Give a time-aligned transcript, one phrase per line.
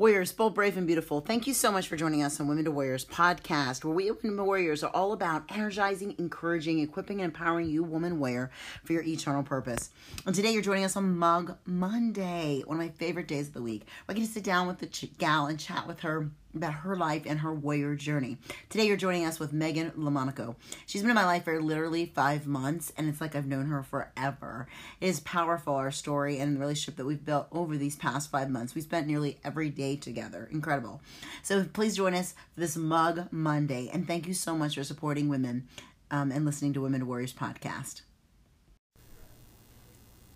[0.00, 1.20] Warriors, bold, brave, and beautiful.
[1.20, 4.38] Thank you so much for joining us on Women to Warriors podcast, where we Women
[4.38, 8.50] to Warriors are all about energizing, encouraging, equipping, and empowering you, woman warrior,
[8.82, 9.90] for your eternal purpose.
[10.24, 13.60] And today you're joining us on Mug Monday, one of my favorite days of the
[13.60, 13.82] week.
[14.08, 16.96] We're going to sit down with the ch- gal and chat with her about her
[16.96, 18.38] life and her warrior journey.
[18.68, 20.56] Today you're joining us with Megan Lamonaco.
[20.86, 23.82] She's been in my life for literally five months, and it's like I've known her
[23.82, 24.66] forever.
[25.00, 28.50] It is powerful, our story and the relationship that we've built over these past five
[28.50, 28.74] months.
[28.74, 30.48] We spent nearly every day together.
[30.50, 31.00] Incredible.
[31.42, 35.28] So please join us for this Mug Monday, and thank you so much for supporting
[35.28, 35.68] women
[36.10, 38.02] um, and listening to Women Warriors podcast.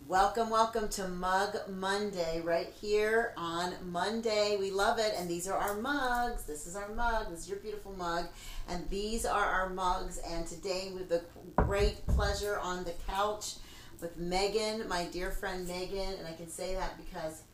[0.06, 4.58] Welcome, welcome to Mug Monday right here on Monday.
[4.60, 6.44] We love it, and these are our mugs.
[6.44, 7.30] This is our mug.
[7.30, 8.27] This is your beautiful mug,
[8.68, 10.18] and these are our mugs.
[10.18, 11.22] And today, with the
[11.56, 13.54] great pleasure on the couch
[14.02, 17.44] with Megan, my dear friend Megan, and I can say that because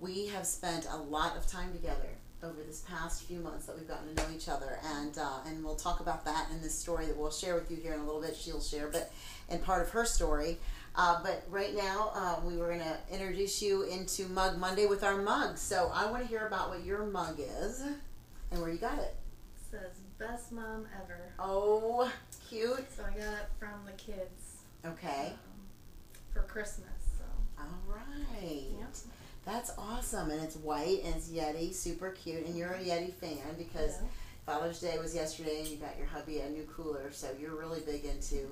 [0.00, 2.08] we have spent a lot of time together
[2.42, 5.64] over this past few months that we've gotten to know each other, and uh, and
[5.64, 8.04] we'll talk about that in this story that we'll share with you here in a
[8.04, 8.34] little bit.
[8.36, 9.12] She'll share, but
[9.48, 10.58] in part of her story.
[10.96, 15.02] Uh, but right now, uh, we were going to introduce you into Mug Monday with
[15.02, 15.58] our mug.
[15.58, 17.82] So I want to hear about what your mug is
[18.52, 19.16] and where you got it.
[19.56, 21.32] It says best mom ever.
[21.40, 22.10] Oh,
[22.48, 22.84] cute.
[22.96, 24.58] So I got it from the kids.
[24.86, 25.32] Okay.
[25.32, 25.66] Um,
[26.32, 26.86] for Christmas.
[27.18, 27.24] So.
[27.58, 28.64] All right.
[28.78, 28.94] Yep.
[29.44, 30.30] That's awesome.
[30.30, 32.46] And it's white and it's Yeti, super cute.
[32.46, 34.08] And you're a Yeti fan because Yeah.
[34.46, 37.10] Father's Day was yesterday and you got your hubby a new cooler.
[37.10, 38.46] So you're really big into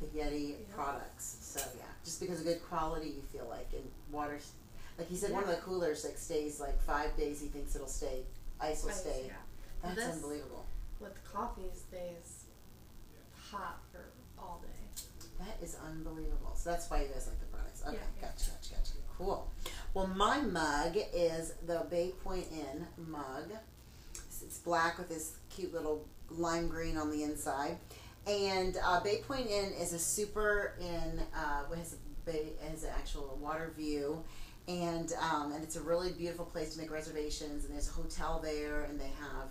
[0.00, 0.50] the Yeti.
[0.50, 0.54] Yeah.
[0.74, 1.36] products.
[1.40, 4.38] So yeah, just because of good quality, you feel like and water.
[4.98, 7.40] Like he said, one of the coolers like stays like five days.
[7.40, 8.20] He thinks it'll stay.
[8.60, 9.24] Ice will Ice, stay.
[9.26, 9.32] yeah.
[9.82, 10.64] That's This- unbelievable.
[11.00, 12.44] With coffee stays
[13.50, 14.04] hot for
[14.38, 15.04] all day.
[15.40, 16.52] That is unbelievable.
[16.54, 17.82] So that's why you guys like the products.
[17.86, 18.28] Okay, Yeah, yeah.
[18.28, 18.92] gotcha, gotcha, gotcha.
[19.18, 19.50] Cool.
[19.92, 23.50] Well, my mug is the Bay Pointe Inn mug.
[24.42, 27.78] It's black with this cute little lime green on the inside.
[28.26, 31.20] And uh, Bay Pointe Inn is a super inn.
[31.34, 34.24] Uh, has bay, has an actual water view,
[34.66, 37.64] and um, and it's a really beautiful place to make reservations.
[37.64, 39.50] And there's a hotel there, and they have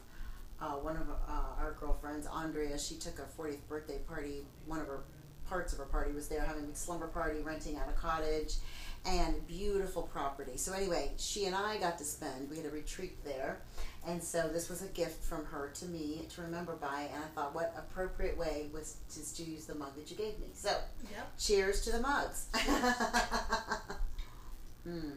[0.60, 2.80] uh, one of uh, our girlfriends, Andrea.
[2.80, 4.46] She took a 40th birthday party.
[4.66, 5.04] One of her
[5.48, 8.56] parts of her party was there, having a slumber party, renting out a cottage,
[9.06, 10.58] and beautiful property.
[10.58, 12.50] So anyway, she and I got to spend.
[12.50, 13.62] We had a retreat there,
[14.06, 17.08] and so this was a gift from her to me to remember by.
[17.14, 20.38] And I thought, what appropriate way was just to use the mug that you gave
[20.40, 20.48] me.
[20.54, 20.70] So
[21.12, 21.38] Yep.
[21.38, 22.48] cheers to the mugs.
[24.84, 25.12] hmm.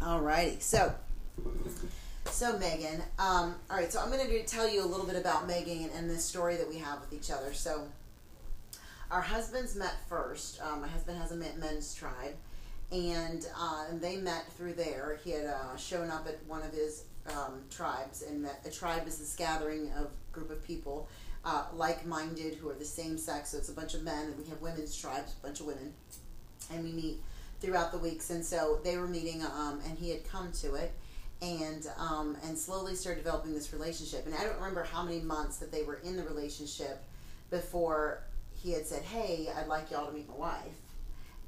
[0.00, 0.94] Alrighty, so
[2.30, 3.92] so Megan, um, all right.
[3.92, 6.56] So I'm going to tell you a little bit about Megan and, and this story
[6.56, 7.52] that we have with each other.
[7.52, 7.86] So
[9.10, 10.60] our husbands met first.
[10.62, 12.34] Um, my husband has a men's tribe,
[12.92, 15.18] and uh, they met through there.
[15.24, 19.06] He had uh, shown up at one of his um, tribes, and met, a tribe
[19.06, 21.08] is this gathering of group of people
[21.44, 23.50] uh, like-minded who are the same sex.
[23.50, 25.92] So it's a bunch of men, and we have women's tribes, a bunch of women,
[26.72, 27.18] and we meet
[27.60, 28.30] throughout the weeks.
[28.30, 30.92] And so they were meeting, um, and he had come to it,
[31.42, 34.26] and um, and slowly started developing this relationship.
[34.26, 37.02] And I don't remember how many months that they were in the relationship
[37.50, 38.22] before
[38.62, 40.74] he had said, "Hey, I'd like y'all to meet my wife."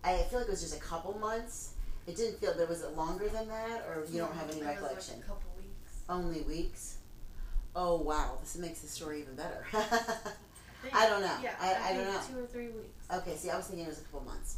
[0.05, 1.75] I feel like it was just a couple months.
[2.07, 4.67] It didn't feel, but was it longer than that, or you don't have any It
[4.67, 5.15] was recollection?
[5.17, 5.93] Like a couple weeks.
[6.09, 6.97] Only weeks.
[7.77, 9.65] Oh wow, this makes the story even better.
[9.73, 10.95] think.
[10.95, 11.37] I don't know.
[11.43, 11.55] Yeah.
[11.61, 12.39] I- I don't think know.
[12.39, 13.07] Two or three weeks.
[13.15, 14.57] Okay, see, I was thinking it was a couple months.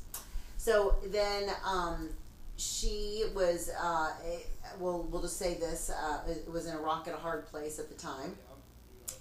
[0.56, 2.08] So then, um,
[2.56, 3.70] she was.
[3.78, 4.46] Uh, a-
[4.80, 7.78] well, we'll just say this: uh, it was in a rock and a hard place
[7.78, 8.34] at the time,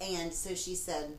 [0.00, 1.10] and so she said,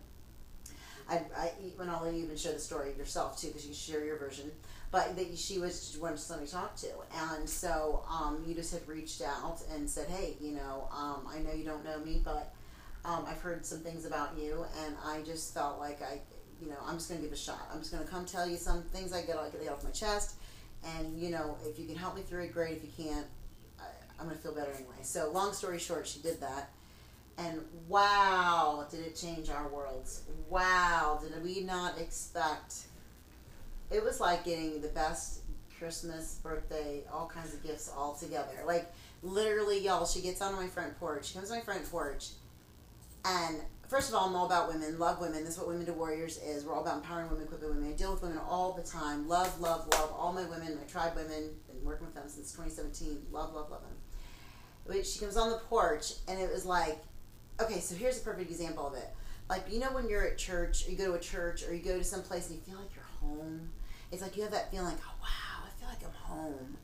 [1.07, 4.03] "I, I and I'll let you even share the story yourself too, because you share
[4.03, 4.51] your version."
[4.95, 6.87] But that she was she wanted somebody to talk to,
[7.33, 11.39] and so um, you just had reached out and said, "Hey, you know, um, I
[11.39, 12.53] know you don't know me, but
[13.03, 16.21] um, I've heard some things about you, and I just felt like I,
[16.61, 17.69] you know, I'm just gonna give it a shot.
[17.73, 20.35] I'm just gonna come tell you some things I get, I get off my chest,
[20.85, 22.77] and you know, if you can help me through it, great.
[22.77, 23.27] If you can't,
[23.77, 23.87] I,
[24.17, 24.95] I'm gonna feel better anyway.
[25.01, 26.69] So, long story short, she did that,
[27.37, 27.59] and
[27.89, 30.23] wow, did it change our worlds?
[30.47, 32.85] Wow, did we not expect?
[33.91, 35.41] It was like getting the best
[35.77, 38.63] Christmas, birthday, all kinds of gifts all together.
[38.65, 38.91] Like
[39.21, 40.05] literally, y'all.
[40.05, 41.27] She gets on my front porch.
[41.27, 42.29] She comes on my front porch,
[43.25, 44.97] and first of all, I'm all about women.
[44.97, 45.43] Love women.
[45.43, 46.65] This is what Women to Warriors is.
[46.65, 47.93] We're all about empowering women, equipping women.
[47.93, 49.27] I deal with women all the time.
[49.27, 50.75] Love, love, love all my women.
[50.75, 51.51] My tribe women.
[51.67, 53.27] Been working with them since 2017.
[53.31, 53.95] Love, love, love them.
[54.87, 56.99] But she comes on the porch, and it was like,
[57.61, 59.09] okay, so here's a perfect example of it.
[59.49, 61.83] Like you know when you're at church, or you go to a church, or you
[61.83, 63.69] go to some place and you feel like you're home.
[64.11, 66.77] It's like you have that feeling oh wow, I feel like I'm home.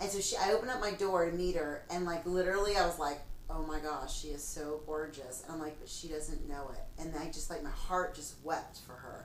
[0.00, 2.84] And so she, I opened up my door to meet her, and like literally, I
[2.84, 6.48] was like, "Oh my gosh, she is so gorgeous." And I'm like, "But she doesn't
[6.48, 9.24] know it." And I just like my heart just wept for her,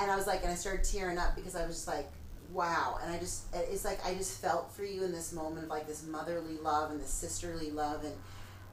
[0.00, 2.10] and I was like, and I started tearing up because I was just like,
[2.52, 5.70] "Wow!" And I just, it's like I just felt for you in this moment of
[5.70, 8.14] like this motherly love and this sisterly love and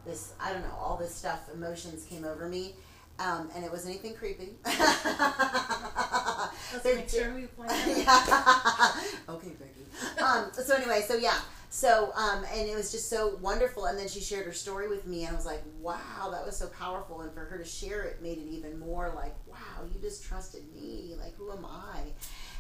[0.06, 1.50] this I don't know all this stuff.
[1.54, 2.74] Emotions came over me.
[3.20, 4.56] Um, and it wasn't anything creepy.
[4.66, 8.94] Let's make sure we point yeah.
[9.30, 10.22] okay, Becky.
[10.22, 11.40] Um, so anyway, so yeah,
[11.70, 13.86] so um, and it was just so wonderful.
[13.86, 16.58] And then she shared her story with me, and I was like, wow, that was
[16.58, 17.22] so powerful.
[17.22, 20.64] And for her to share it made it even more like, wow, you just trusted
[20.74, 21.16] me.
[21.20, 22.02] Like, who am I?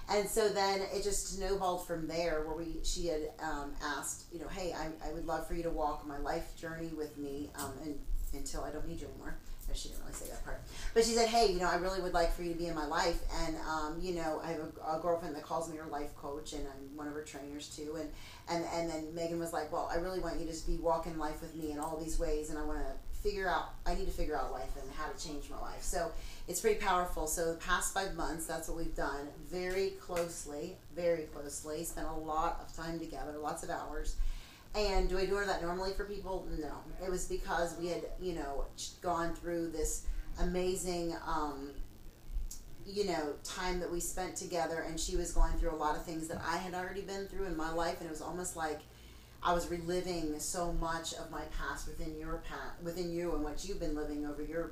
[0.07, 4.39] And so then it just snowballed from there, where we she had um, asked, you
[4.39, 7.49] know, hey, I, I would love for you to walk my life journey with me,
[7.55, 7.99] um, and
[8.33, 9.35] until I don't need you anymore.
[9.67, 10.61] No, she didn't really say that part.
[10.93, 12.75] But she said, hey, you know, I really would like for you to be in
[12.75, 13.19] my life.
[13.45, 16.53] And, um, you know, I have a, a girlfriend that calls me her life coach,
[16.53, 17.97] and I'm one of her trainers too.
[17.99, 18.09] And,
[18.49, 21.17] and, and then Megan was like, well, I really want you to just be walking
[21.17, 22.49] life with me in all these ways.
[22.49, 25.27] And I want to figure out, I need to figure out life and how to
[25.27, 25.81] change my life.
[25.81, 26.11] So
[26.47, 27.25] it's pretty powerful.
[27.25, 31.83] So the past five months, that's what we've done very closely, very closely.
[31.83, 34.17] Spent a lot of time together, lots of hours.
[34.75, 36.47] And do I do that normally for people?
[36.59, 36.73] No.
[37.03, 38.65] It was because we had, you know,
[39.01, 40.05] gone through this
[40.41, 41.71] amazing, um,
[42.85, 46.03] you know, time that we spent together, and she was going through a lot of
[46.03, 48.81] things that I had already been through in my life, and it was almost like
[49.41, 53.63] I was reliving so much of my past within your past, within you, and what
[53.63, 54.71] you've been living over your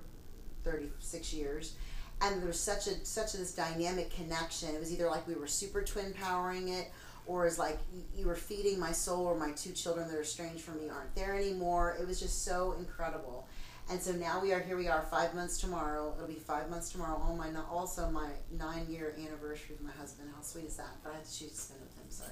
[0.63, 1.75] thirty-six years.
[2.21, 4.69] And there was such a such a, this dynamic connection.
[4.75, 6.91] It was either like we were super twin powering it,
[7.25, 7.79] or is like
[8.15, 11.13] you were feeding my soul or my two children that are estranged from me aren't
[11.15, 11.97] there anymore.
[11.99, 13.47] It was just so incredible.
[13.89, 14.77] And so now we are here.
[14.77, 16.13] We are five months tomorrow.
[16.15, 17.21] It'll be five months tomorrow.
[17.27, 17.49] Oh my!
[17.69, 20.29] Also my nine year anniversary with my husband.
[20.33, 20.95] How sweet is that?
[21.03, 22.09] But I had to choose to spend it with him.
[22.09, 22.31] Sorry.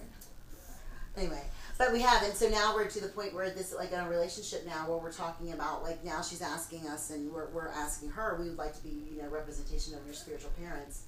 [1.18, 1.42] Anyway,
[1.78, 4.08] but we have and So now we're to the point where this like in a
[4.08, 8.10] relationship now where we're talking about like now she's asking us and we're, we're asking
[8.12, 8.38] her.
[8.40, 11.04] We would like to be you know representation of your spiritual parents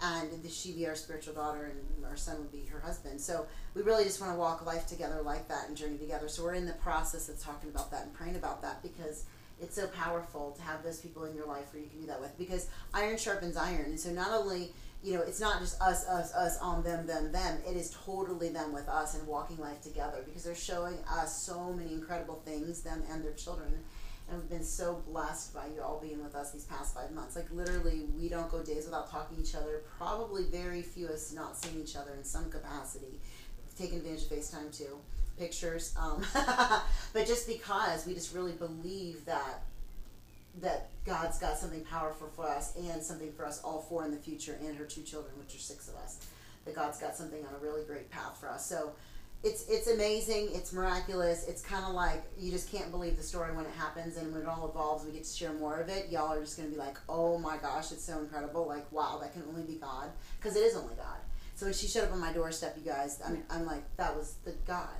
[0.00, 3.20] and she'd be our spiritual daughter and our son would be her husband.
[3.20, 6.28] So we really just want to walk life together like that and journey together.
[6.28, 9.24] So we're in the process of talking about that and praying about that because
[9.60, 12.20] it's so powerful to have those people in your life where you can do that
[12.20, 12.36] with.
[12.38, 13.86] Because iron sharpens iron.
[13.86, 14.72] And so not only
[15.02, 17.58] you know it's not just us us us on them them them.
[17.68, 21.72] It is totally them with us and walking life together because they're showing us so
[21.72, 23.84] many incredible things them and their children
[24.28, 27.36] and we've been so blessed by you all being with us these past five months.
[27.36, 29.82] Like literally, we don't go days without talking to each other.
[29.98, 33.20] Probably very few of us not seeing each other in some capacity.
[33.78, 34.98] Taking advantage of FaceTime too,
[35.38, 35.94] pictures.
[36.00, 36.24] Um,
[37.12, 39.62] but just because we just really believe that
[40.62, 44.16] that God's got something powerful for us and something for us all four in the
[44.16, 46.26] future, and her two children, which are six of us.
[46.64, 48.66] That God's got something on a really great path for us.
[48.66, 48.92] So
[49.42, 50.48] it's it's amazing.
[50.52, 51.46] It's miraculous.
[51.46, 54.42] It's kind of like you just can't believe the story when it happens, and when
[54.42, 56.08] it all evolves, we get to share more of it.
[56.10, 59.18] Y'all are just going to be like, "Oh my gosh, it's so incredible!" Like, wow,
[59.22, 61.18] that can only be God, because it is only God.
[61.54, 64.34] So when she showed up on my doorstep, you guys, I'm, I'm like, that was
[64.44, 64.90] the God.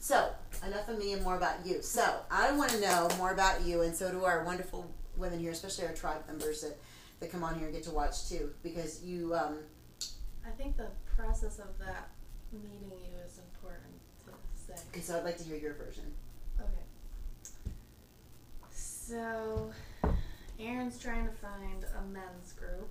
[0.00, 0.30] So
[0.66, 1.82] enough of me and more about you.
[1.82, 5.50] So I want to know more about you, and so do our wonderful women here,
[5.50, 6.78] especially our tribe members that
[7.20, 9.34] that come on here and get to watch too, because you.
[9.34, 9.58] Um,
[10.46, 12.08] I think the process of that
[12.52, 14.80] meeting you is important to say.
[14.96, 16.04] Okay, so I'd like to hear your version.
[16.58, 17.70] Okay.
[18.70, 19.70] So,
[20.58, 22.90] Aaron's trying to find a men's group,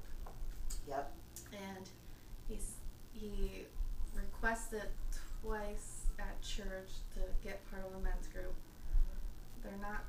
[0.88, 1.12] Yep.
[1.52, 1.90] and
[2.48, 2.74] he's
[3.14, 3.66] he
[4.14, 4.84] requested
[5.42, 8.54] twice at church to get part of a men's group.
[9.64, 10.04] They're not,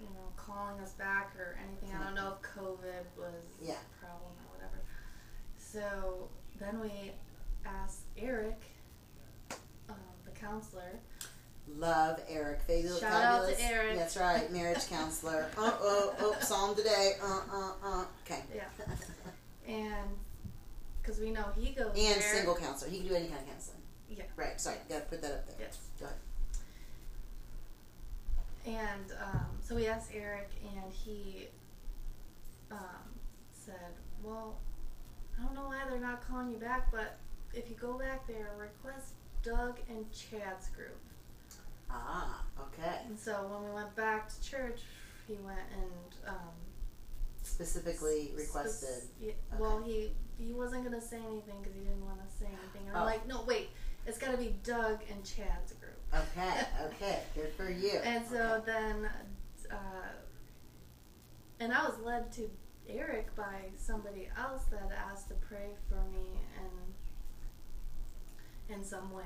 [0.00, 1.94] you know, calling us back or anything.
[1.96, 3.74] I don't know if COVID was Yeah.
[3.74, 4.80] a problem or whatever.
[5.56, 7.12] So then we
[7.64, 8.60] asked Eric,
[9.88, 10.98] um, the counselor,
[11.76, 12.62] Love Eric.
[12.62, 13.00] Fabulous.
[13.00, 13.70] Shout out to fabulous.
[13.70, 13.96] Eric.
[13.96, 14.52] That's right.
[14.52, 15.46] Marriage counselor.
[15.58, 16.14] Uh oh.
[16.20, 17.12] Oh, psalm today.
[17.22, 18.04] Uh uh uh.
[18.24, 18.42] Okay.
[18.54, 18.64] yeah,
[19.66, 20.10] and
[21.00, 22.34] because we know he goes and there.
[22.34, 22.90] single counselor.
[22.90, 23.80] He can do any kind of counseling.
[24.10, 24.24] Yeah.
[24.36, 24.60] Right.
[24.60, 24.76] Sorry.
[24.88, 25.56] Got to put that up there.
[25.60, 25.78] Yes.
[25.98, 26.18] Go ahead.
[28.66, 31.48] And um, so we asked Eric, and he
[32.70, 32.78] um,
[33.52, 34.58] said, "Well,
[35.38, 37.18] I don't know why they're not calling you back, but
[37.54, 40.98] if you go back there, request Doug and Chad's group."
[41.90, 42.44] Ah.
[42.60, 42.98] Okay.
[43.06, 44.80] And so when we went back to church,
[45.26, 46.34] he went and um,
[47.42, 49.08] Specifically requested.
[49.20, 52.86] yeah, Well, he he wasn't gonna say anything because he didn't want to say anything.
[52.88, 53.06] And I'm Oh.
[53.06, 53.70] like, "No, wait,
[54.06, 56.66] it's got to be Doug and Chad's group." Okay.
[56.86, 57.22] Okay.
[57.34, 57.98] Good for you.
[58.04, 58.72] And so Okay.
[58.72, 59.10] then,
[59.70, 60.08] uh,
[61.60, 62.50] and I was led to
[62.88, 66.38] Eric by somebody else that asked to pray for me
[68.68, 69.24] in in some way.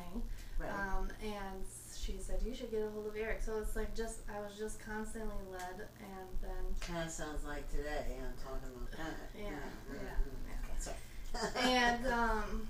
[0.58, 0.70] Right.
[0.70, 1.64] Um, and
[1.96, 3.42] she said you should get a hold of Eric.
[3.42, 7.68] So it's like just I was just constantly led, and then Kind of sounds like
[7.70, 8.16] today.
[8.18, 9.30] I'm talking about that.
[9.36, 9.50] Yeah,
[9.92, 10.36] yeah, mhm.
[10.48, 10.92] yeah.
[11.56, 12.68] And um,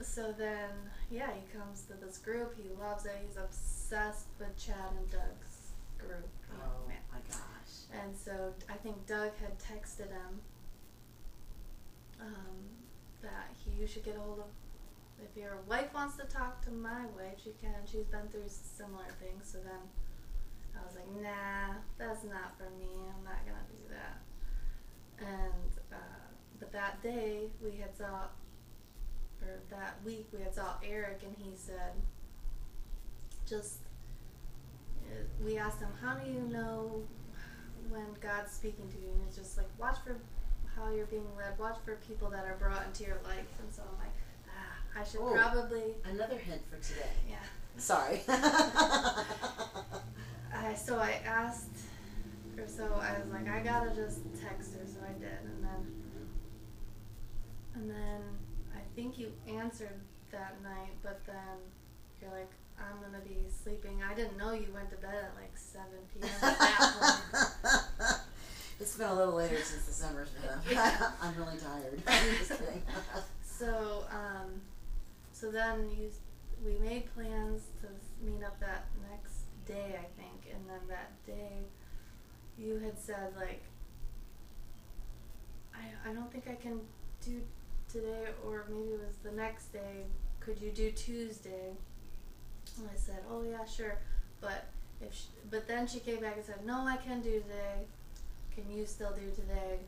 [0.00, 0.70] so then
[1.10, 2.54] yeah, he comes to this group.
[2.56, 3.16] He loves it.
[3.26, 6.28] He's obsessed with Chad and Doug's group.
[6.54, 7.74] oh my gosh.
[7.92, 10.40] And so I think Doug had texted him
[12.20, 12.56] um,
[13.22, 14.44] that he, you should get a hold of.
[15.22, 17.74] If your wife wants to talk to my wife, she can.
[17.90, 19.50] She's been through similar things.
[19.52, 19.80] So then
[20.74, 22.90] I was like, nah, that's not for me.
[23.08, 24.20] I'm not gonna do that.
[25.26, 26.20] And uh,
[26.58, 28.28] but that day we had saw,
[29.42, 31.92] or that week we had saw Eric, and he said,
[33.48, 33.78] just
[35.10, 37.02] uh, we asked him, how do you know
[37.88, 39.10] when God's speaking to you?
[39.12, 40.16] And it's just like, watch for
[40.76, 41.58] how you're being led.
[41.58, 43.58] Watch for people that are brought into your life.
[43.58, 44.14] And so I'm like,
[44.96, 45.32] I should Oh.
[45.34, 47.10] probably, Another hint for today.
[47.28, 47.36] yeah.
[47.78, 48.22] Sorry.
[50.52, 51.78] I so I asked,
[52.58, 54.84] or so I was like, I gotta just text her.
[54.86, 55.86] So I did, and then,
[57.74, 58.20] and then
[58.74, 60.00] I think you answered
[60.32, 61.34] that night, but then
[62.20, 64.02] you're like, I'm gonna be sleeping.
[64.02, 66.28] I didn't know you went to bed at like 7 p.m.
[66.42, 67.22] at that
[67.62, 68.20] point.
[68.80, 71.12] it's been a little later since the summer's been up.
[71.22, 72.02] I'm really tired.
[72.06, 72.82] I'm just kidding.
[73.44, 74.60] So, um,
[75.40, 76.10] so then you,
[76.64, 77.86] we made plans to
[78.24, 81.64] meet up that next day, I think, and then that day,
[82.58, 83.62] you had said like,
[85.74, 86.80] I I don't think I can
[87.24, 87.40] do
[87.90, 90.04] today, or maybe it was the next day.
[90.40, 91.72] Could you do Tuesday?
[92.78, 93.96] And I said, oh yeah, sure,
[94.42, 94.66] but
[95.00, 97.86] if sh but then she came back and said, no, I can do today.
[98.54, 99.78] Can you still do today?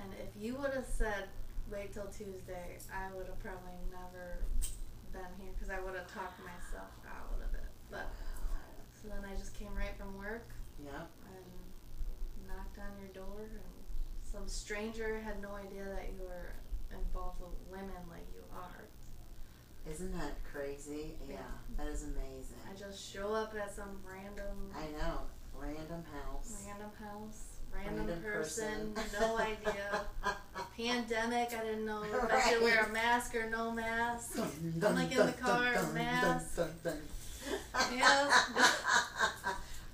[0.00, 1.28] And if you would have said
[1.72, 4.44] wait till Tuesday, I would have probably never
[5.12, 7.68] been here because I would have talked myself out of it.
[7.90, 8.08] But
[9.00, 10.48] so then I just came right from work
[10.84, 11.08] Yep.
[11.32, 13.72] and knocked on your door, and
[14.22, 16.52] some stranger had no idea that you were
[16.92, 18.84] involved with women like you are.
[19.90, 21.16] Isn't that crazy?
[21.26, 21.50] Yeah, Yeah.
[21.78, 22.60] that is amazing.
[22.70, 25.26] I just show up at some random I know.
[25.54, 26.64] Random house.
[26.66, 29.20] random house, random, Random person, person.
[29.20, 30.04] no idea.
[30.76, 34.38] Pandemic, I didn't know if I should wear a mask or no mask.
[34.38, 36.58] I'm like in the car, mask.
[37.94, 38.30] Yeah.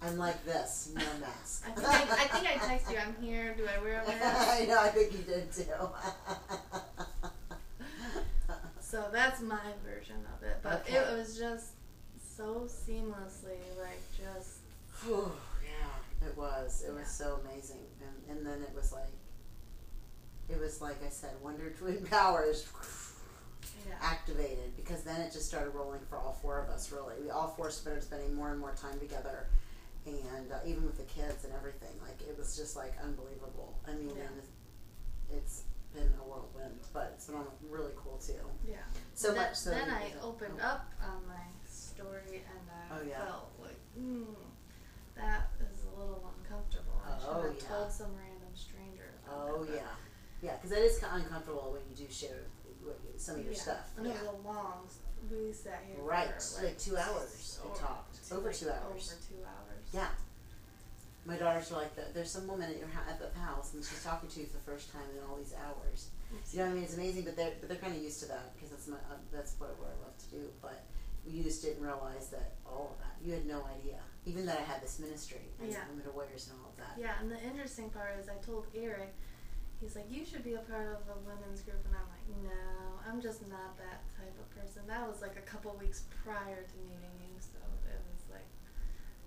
[0.03, 1.65] I'm like this, no mask.
[1.67, 2.99] I think I, I think I text you.
[2.99, 3.55] I'm here.
[3.57, 4.49] Do I wear a mask?
[4.49, 5.65] I know, I think you did too.
[8.81, 10.59] So that's my version of it.
[10.63, 10.97] But Okay.
[10.97, 11.73] it was just
[12.37, 14.61] so seamlessly, like just
[16.29, 16.85] it was.
[16.87, 17.85] It was so amazing.
[18.29, 19.13] And, and then it was like,
[20.49, 22.67] it was like I said, Wonder Twin Powers
[23.87, 27.15] yeah, activated because then it just started rolling for all four of us, really.
[27.23, 29.47] We all four started spending more and more time together.
[30.07, 33.77] And uh, even with the kids and everything, like it was just like unbelievable.
[33.87, 35.37] I mean, Yeah.
[35.37, 37.37] it's been a whirlwind, but it's been
[37.69, 38.33] really cool too.
[38.67, 38.77] yeah.
[39.15, 39.71] So much so.
[39.71, 43.25] Then I opened up on my story and I Oh, yeah.
[43.27, 44.25] felt like, mm,
[45.17, 47.03] that is a little uncomfortable.
[47.05, 47.69] I should Oh, have yeah.
[47.69, 49.11] told some random stranger.
[49.31, 49.95] Oh but- yeah,
[50.43, 52.47] yeah, because that is kind of uncomfortable when you do share
[53.17, 53.61] some of your yeah.
[53.61, 53.91] stuff.
[53.97, 54.13] And yeah.
[54.13, 54.89] it was a long.
[55.31, 56.01] We sat here.
[56.03, 58.17] Right, for, like two hours we or- talked.
[58.31, 59.13] Over two hours.
[59.13, 59.85] Over two hours.
[59.93, 60.09] Yeah.
[61.27, 64.03] My daughters were like, "There- "There's some woman at your at the house, and she's
[64.03, 66.09] talking to you for the first time in all these hours."
[66.53, 66.85] You know what I mean?
[66.85, 69.17] It's amazing, but they're but they're kind of used to that because that's my uh,
[69.33, 70.49] that's what, what I love to do.
[70.63, 70.85] But
[71.27, 73.17] you just didn't realize that all of that.
[73.25, 75.89] You had no idea, even that I had this ministry and Yeah.
[75.89, 77.01] women warriors and all of that.
[77.01, 79.15] Yeah, and the interesting part is I told Eric,
[79.81, 83.01] he's like, you should be a part of a women's group, and I'm like, no,
[83.09, 84.83] I'm just not that type of person.
[84.87, 87.57] That was like a couple weeks prior to meeting you, so
[87.89, 88.47] it was like,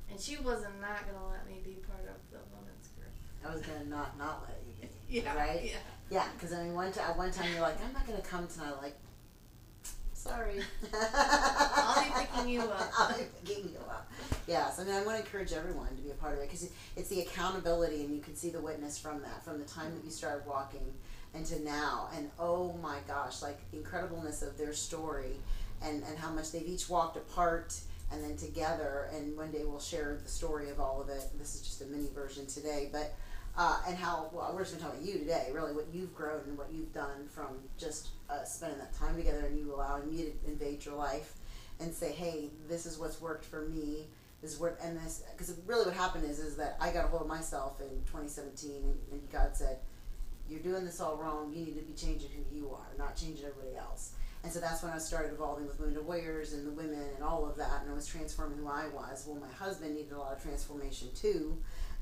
[0.09, 3.09] and she wasn't not gonna let me be part of the women's group.
[3.43, 4.89] I was gonna not not let you be.
[5.09, 5.63] Yeah, Right.
[5.65, 5.77] Yeah.
[6.09, 8.75] Yeah, because I mean, one time, one time you're like, I'm not gonna come tonight.
[8.81, 8.95] Like,
[10.13, 10.61] sorry.
[10.93, 12.91] I'll be picking you up.
[12.99, 14.09] I'll be picking you up.
[14.51, 16.69] Yes, I mean, I want to encourage everyone to be a part of it because
[16.97, 20.03] it's the accountability, and you can see the witness from that, from the time that
[20.03, 20.91] you started walking
[21.33, 22.09] and to now.
[22.13, 25.37] And oh my gosh, like the incredibleness of their story,
[25.81, 27.79] and and how much they've each walked apart
[28.11, 29.07] and then together.
[29.15, 31.23] And one day we'll share the story of all of it.
[31.39, 33.13] This is just a mini version today, but
[33.57, 36.13] uh, and how well we're just going to talk about you today, really what you've
[36.13, 40.09] grown and what you've done from just uh, spending that time together and you allowing
[40.09, 41.35] me to invade your life
[41.79, 44.07] and say, hey, this is what's worked for me.
[44.43, 47.21] Is what and this because really what happened is is that I got a hold
[47.21, 49.77] of myself in 2017 and, and God said,
[50.51, 51.51] you're doing this all wrong.
[51.53, 54.11] You need to be changing who you are, not changing everybody else.
[54.43, 57.47] And so that's when I started evolving with to Warriors and the women and all
[57.47, 59.25] of that, and I was transforming who I was.
[59.27, 61.57] Well, my husband needed a lot of transformation too.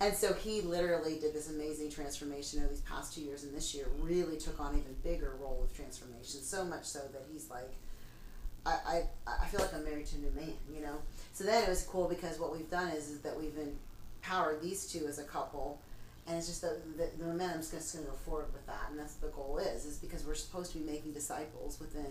[0.00, 3.74] and so he literally did this amazing transformation over these past two years, and this
[3.74, 6.40] year really took on even bigger role of transformation.
[6.40, 7.74] So much so that he's like,
[8.66, 9.02] I, I,
[9.42, 10.96] I feel like I'm married to a new man, you know.
[11.32, 13.54] So then it was cool because what we've done is, is that we've
[14.22, 15.80] empowered these two as a couple
[16.26, 18.98] and it's just the, the, the momentum's just going to go forward with that and
[18.98, 22.10] that's the goal is is because we're supposed to be making disciples within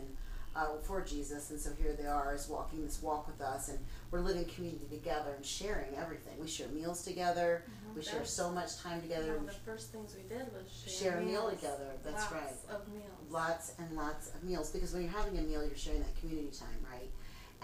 [0.55, 3.77] uh, for jesus and so here they are is walking this walk with us and
[4.11, 7.95] we're living community together and sharing everything we share meals together Mhm.
[7.97, 11.11] we share so much time together One of the first things we did was Share
[11.11, 12.43] share, a meal together, that's right.
[12.71, 13.14] Of meals.
[13.35, 16.49] Lots and lots of meals because when you're having a meal you're sharing that community
[16.57, 16.79] time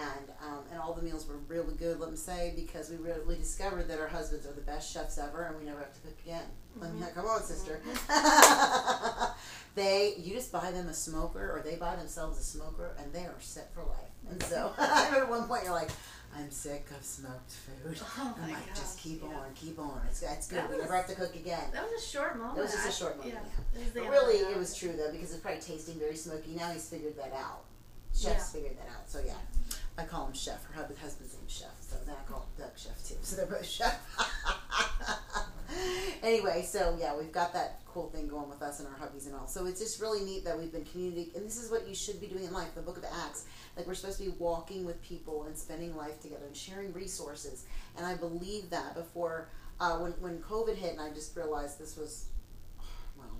[0.01, 3.37] and um, and all the meals were really good let me say because we really
[3.37, 6.17] discovered that our husbands are the best chefs ever and we never have to cook
[6.25, 6.45] again
[6.79, 7.13] let me Mhm.
[7.13, 7.79] come on sister
[9.75, 13.25] they you just buy them a smoker or they buy themselves a smoker and they
[13.25, 15.89] are set for life and so at one point you're like
[16.37, 19.29] i'm sick of smoked food Oh i'm like just keep yeah.
[19.37, 22.01] on keep on it's, it's good That we never have to cook again That was
[22.01, 22.57] a short moment.
[22.57, 23.81] It was just a short moment, Yeah.
[23.81, 23.85] yeah.
[23.93, 26.55] But really, it was true though because it's probably tasting very smoky.
[26.55, 27.63] Now he's figured that out.
[28.15, 29.09] Chef's figured that out.
[29.09, 29.33] So yeah,
[30.01, 30.65] I call him chef.
[30.65, 31.81] Her husband, husband's name chef.
[31.81, 33.15] So then I call Doug chef too.
[33.21, 33.99] So they're both chef.
[36.23, 39.35] anyway, so yeah, we've got that cool thing going with us and our hubbies and
[39.35, 39.47] all.
[39.47, 42.19] So it's just really neat that we've been community, and this is what you should
[42.19, 42.73] be doing in life.
[42.73, 43.45] The Book of Acts,
[43.77, 47.65] like we're supposed to be walking with people and spending life together and sharing resources.
[47.97, 51.95] And I believe that before uh, when when COVID hit, and I just realized this
[51.97, 52.25] was
[53.17, 53.37] well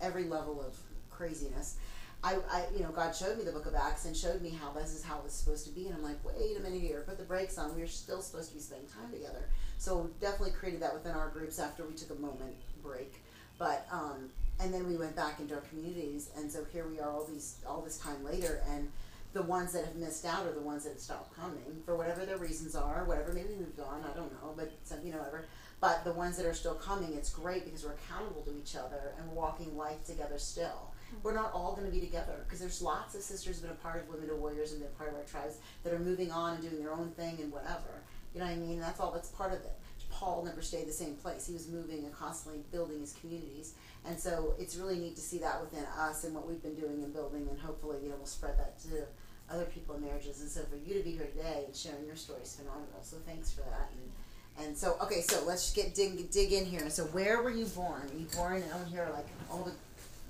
[0.00, 0.76] every level of
[1.10, 1.76] craziness.
[2.24, 4.72] I, I, you know, God showed me the book of Acts and showed me how
[4.72, 5.86] this is how it's supposed to be.
[5.86, 7.76] And I'm like, wait a minute here, put the brakes on.
[7.76, 9.50] We're still supposed to be spending time together.
[9.76, 13.22] So definitely created that within our groups after we took a moment break.
[13.58, 16.30] But, um, and then we went back into our communities.
[16.34, 18.62] And so here we are all these, all this time later.
[18.70, 18.90] And
[19.34, 22.38] the ones that have missed out are the ones that stopped coming for whatever their
[22.38, 25.44] reasons are, whatever, maybe moved on, I don't know, but some, you know, whatever.
[25.80, 29.12] But the ones that are still coming, it's great because we're accountable to each other
[29.18, 30.93] and we're walking life together still.
[31.22, 33.90] We're not all going to be together because there's lots of sisters that have been
[33.90, 36.30] a part of Women to Warriors and a part of our tribes that are moving
[36.30, 38.02] on and doing their own thing and whatever.
[38.34, 38.80] You know what I mean?
[38.80, 39.72] That's all that's part of it.
[40.10, 41.46] Paul never stayed the same place.
[41.46, 43.74] He was moving and constantly building his communities.
[44.06, 47.02] And so it's really neat to see that within us and what we've been doing
[47.02, 49.06] and building and hopefully, you know, we'll spread that to
[49.50, 50.40] other people in marriages.
[50.40, 53.02] And so for you to be here today and sharing your story is phenomenal.
[53.02, 53.90] So thanks for that.
[53.92, 56.88] And, and so, okay, so let's get dig, dig in here.
[56.90, 58.02] So where were you born?
[58.12, 59.72] Were you born, I here, like all the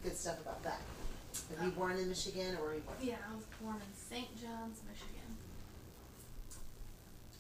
[0.05, 0.81] good stuff about that.
[1.59, 2.97] Were you born in Michigan or were you born?
[3.03, 4.29] Yeah, I was born in St.
[4.37, 5.35] Johns, Michigan.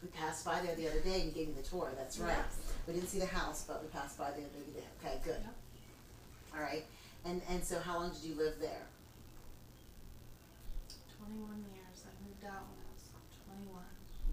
[0.02, 1.92] We passed by there the other day and you gave me the tour.
[1.96, 2.36] That's right.
[2.36, 2.58] Yes.
[2.86, 4.84] We didn't see the house, but we passed by the other day.
[5.00, 5.40] Okay, good.
[5.40, 5.54] Yep.
[6.56, 6.84] All right.
[7.24, 8.84] And and so how long did you live there?
[11.18, 12.04] 21 years.
[12.04, 13.08] I moved out when I was
[13.48, 13.84] 21.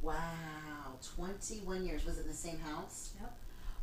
[0.01, 2.05] Wow, 21 years.
[2.05, 3.11] Was it in the same house?
[3.21, 3.33] Yep.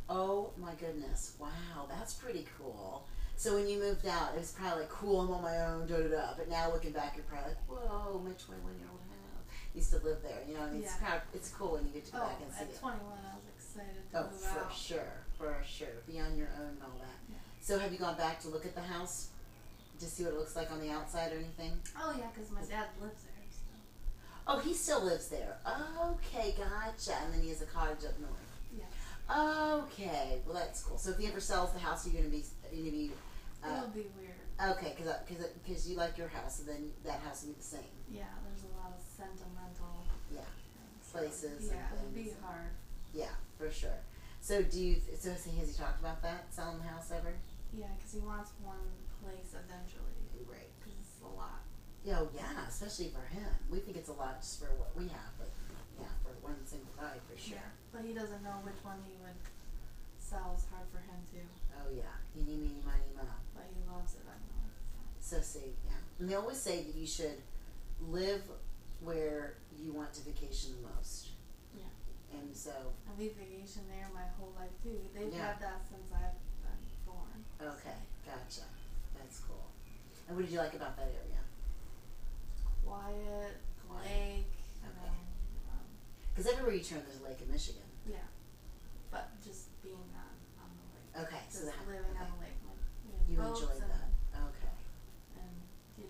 [0.09, 1.35] Oh my goodness.
[1.39, 3.07] Wow, that's pretty cool.
[3.39, 5.95] So when you moved out, it was probably like cool, I'm on my own, da
[5.95, 6.25] da da.
[6.35, 9.47] But now looking back, you're probably like, whoa, my 21 year old house.
[9.73, 10.43] Used to live there.
[10.45, 12.27] You know, I mean, it's kind of, it's cool when you get to go Oh,
[12.27, 12.79] back and see at it.
[12.83, 14.73] 21, I was excited to Oh, move for out.
[14.75, 16.03] sure, for sure.
[16.05, 17.15] Be on your own and all that.
[17.31, 17.39] Yeah.
[17.61, 19.29] So have you gone back to look at the house?
[19.99, 21.79] To see what it looks like on the outside or anything?
[21.95, 23.47] Oh, yeah, because my dad lives there.
[23.51, 23.71] So.
[24.47, 25.57] Oh, he still lives there.
[25.65, 27.15] Okay, gotcha.
[27.23, 28.35] And then he has a cottage up north.
[28.75, 28.83] Yeah.
[29.83, 30.97] Okay, well that's cool.
[30.97, 33.11] So if he ever sells the house, you're gonna be, you're gonna be,
[33.63, 34.39] It'll uh, be weird.
[34.77, 37.51] okay, because because uh, because uh, you like your house, and then that house will
[37.53, 37.93] be the same.
[38.11, 41.11] Yeah, there's a lot of sentimental Yeah, things.
[41.11, 42.71] Places Yeah, it'll be hard.
[43.13, 43.99] yeah, for sure.
[44.41, 44.95] So do you?
[45.19, 47.35] So has he talked about that selling the house ever?
[47.75, 48.87] Yeah, because he wants one
[49.21, 50.15] place eventually.
[50.47, 50.71] Great.
[50.79, 51.61] Because it's a lot.
[52.07, 53.51] Yeah, oh, yeah, especially for him.
[53.69, 55.51] We think it's a lot just for what we have, but
[55.99, 57.59] yeah, for one single guy for sure.
[57.59, 57.75] Yeah.
[57.91, 59.35] But he doesn't know which one he would
[60.17, 60.55] sell.
[60.55, 61.39] It's hard for him to.
[61.75, 63.27] Oh yeah, eeny meeny miny mo.
[63.53, 64.63] But he loves it, I know.
[65.29, 67.37] So see, yeah, and they always say that you should
[68.09, 68.41] live
[69.05, 71.29] where you want to vacation the most.
[71.77, 71.85] Yeah.
[72.33, 72.71] And so,
[73.07, 74.97] And we vacation there my whole life too.
[75.13, 75.53] They've Yeah.
[75.53, 76.33] had that since I've
[76.65, 77.45] been born.
[77.61, 77.93] okay,
[78.25, 78.65] gotcha.
[79.13, 79.69] That's cool.
[80.27, 81.41] And what did you like about that area?
[82.83, 83.53] Quiet,
[83.87, 84.05] Quiet.
[84.09, 85.05] lake, Okay.
[85.05, 85.13] know,
[85.69, 85.85] um,
[86.33, 87.85] Because everywhere you turn, there's a lake in Michigan.
[88.09, 88.25] yeah.
[89.11, 91.27] But just being on, on the lake.
[91.27, 92.23] Okay, so Just that living okay.
[92.25, 92.57] on the lake.
[92.65, 92.81] Like,
[93.29, 93.98] we have you enjoyed that.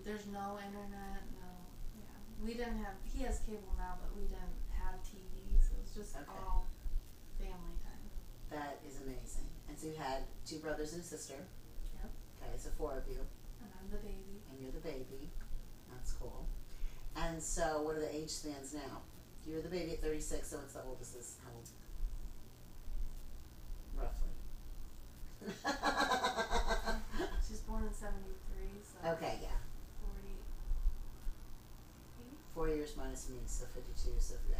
[0.00, 1.48] th- there's no internet, no,
[1.96, 2.16] yeah.
[2.44, 5.92] We didn't have, he has cable now, but we didn't have TV, so it was
[5.94, 6.24] just Okay.
[6.40, 6.66] all
[7.38, 8.00] family time.
[8.50, 9.48] That is amazing.
[9.68, 11.34] And so you had two brothers and a sister.
[12.00, 12.10] Yep.
[12.42, 13.20] Okay, so four of you,
[13.62, 14.42] And I'm the baby.
[14.50, 15.30] and you're the baby.
[15.92, 16.46] That's cool.
[17.16, 19.02] And so, what are the age spans now?
[19.46, 21.68] You're the baby at 36, so what's the oldest is how old?
[23.98, 24.30] Roughly.
[27.48, 29.48] She's born in '73, so okay, yeah.
[30.04, 30.38] 40,
[32.60, 34.58] Four years minus me, so 52, so yeah.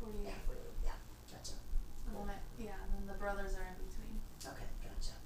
[0.00, 0.20] 48.
[0.20, 0.92] Yeah, 48, yeah.
[1.32, 1.56] Gotcha.
[2.04, 4.20] And then I, yeah, and then the brothers are in between.
[4.44, 5.16] Okay, gotcha.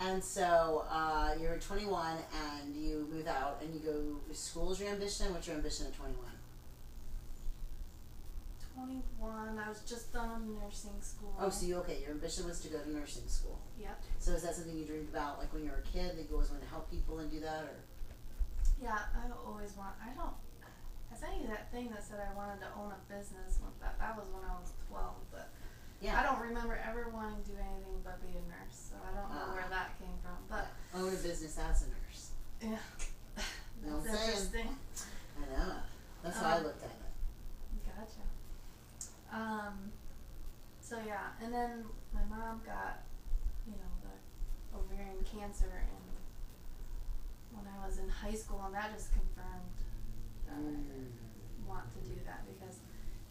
[0.00, 2.18] And so uh, you're 21
[2.58, 5.32] and you move out and you go, school's your ambition?
[5.32, 6.26] What's your ambition at 21?
[8.74, 9.56] 21.
[9.56, 11.36] I was just done nursing school.
[11.38, 13.60] Oh, so you, okay, your ambition was to go to nursing school.
[13.78, 14.02] Yep.
[14.18, 16.34] So is that something you dreamed about like when you were a kid that you
[16.34, 17.78] always wanted to help people and do that or?
[18.82, 19.94] Yeah, I always want.
[20.02, 20.34] I don't.
[21.14, 23.62] I sent you that thing that said I wanted to own a business.
[23.62, 25.46] With that, that was when I was 12, but
[26.02, 26.18] Yeah.
[26.18, 28.90] I don't remember ever wanting to do anything but be a nurse.
[28.90, 29.54] So I don't know Ah.
[29.54, 30.42] where that came from.
[30.50, 32.30] But Own a business as a nurse.
[32.60, 32.68] yeah,
[33.86, 34.76] Know what I'm that's interesting.
[35.38, 35.76] I know.
[36.22, 37.86] That's how I Um, looked at it.
[37.86, 38.24] Gotcha.
[39.30, 39.92] Um,
[40.80, 43.02] so yeah, and then my mom got,
[43.66, 46.04] you know, the ovarian cancer, and
[47.54, 49.78] when I was in high school, and that just confirmed
[51.66, 52.78] Want to do that because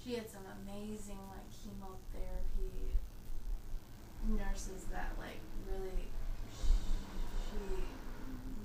[0.02, 2.98] she had some amazing like chemotherapy
[4.28, 6.08] nurses that like really
[7.48, 7.60] she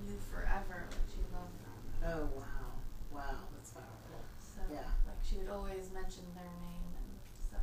[0.07, 1.81] knew forever, like she loved them.
[2.03, 2.73] Oh, wow.
[3.13, 4.23] Wow, that's powerful.
[4.41, 4.91] So Yeah.
[5.07, 7.11] like she would always mention their name and
[7.51, 7.57] so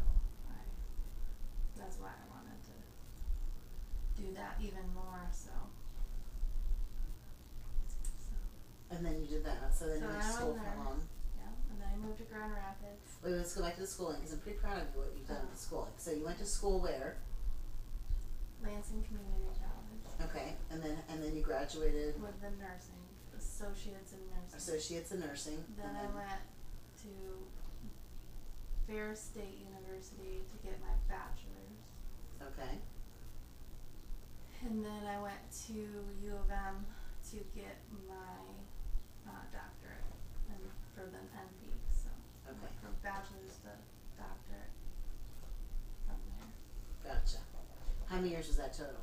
[0.50, 0.64] I
[1.78, 2.76] that's why I wanted to
[4.22, 5.52] do that even more so
[8.18, 8.36] so
[8.96, 9.76] And then you did that.
[9.76, 11.02] So then So you went to school for how long?
[11.36, 11.52] yeah.
[11.72, 13.12] And then I moved to Grand Rapids.
[13.24, 15.42] Wait, let's go back to the schooling because I'm pretty proud of what you've done
[15.42, 15.92] with the schooling.
[15.98, 17.18] So you went to school where?
[18.64, 23.04] Lansing Community College Okay, and then and then you graduated with the nursing,
[23.38, 24.56] associates in nursing.
[24.58, 25.60] associates in nursing.
[25.78, 26.42] then I went
[27.04, 27.12] to
[28.88, 31.84] Ferris State University to get my bachelor's.
[32.42, 32.80] Okay,
[34.66, 36.86] And then I went to U of M
[37.32, 37.78] to get
[38.08, 38.40] my
[39.28, 40.06] uh, doctorate
[40.50, 40.62] and
[40.94, 41.74] for the NP.
[41.92, 42.10] So
[42.48, 42.74] I went Okay.
[42.82, 43.74] from bachelor's to
[44.18, 44.74] doctorate
[46.06, 46.50] from there.
[47.04, 47.40] gotcha.
[48.06, 49.02] How many years was that total?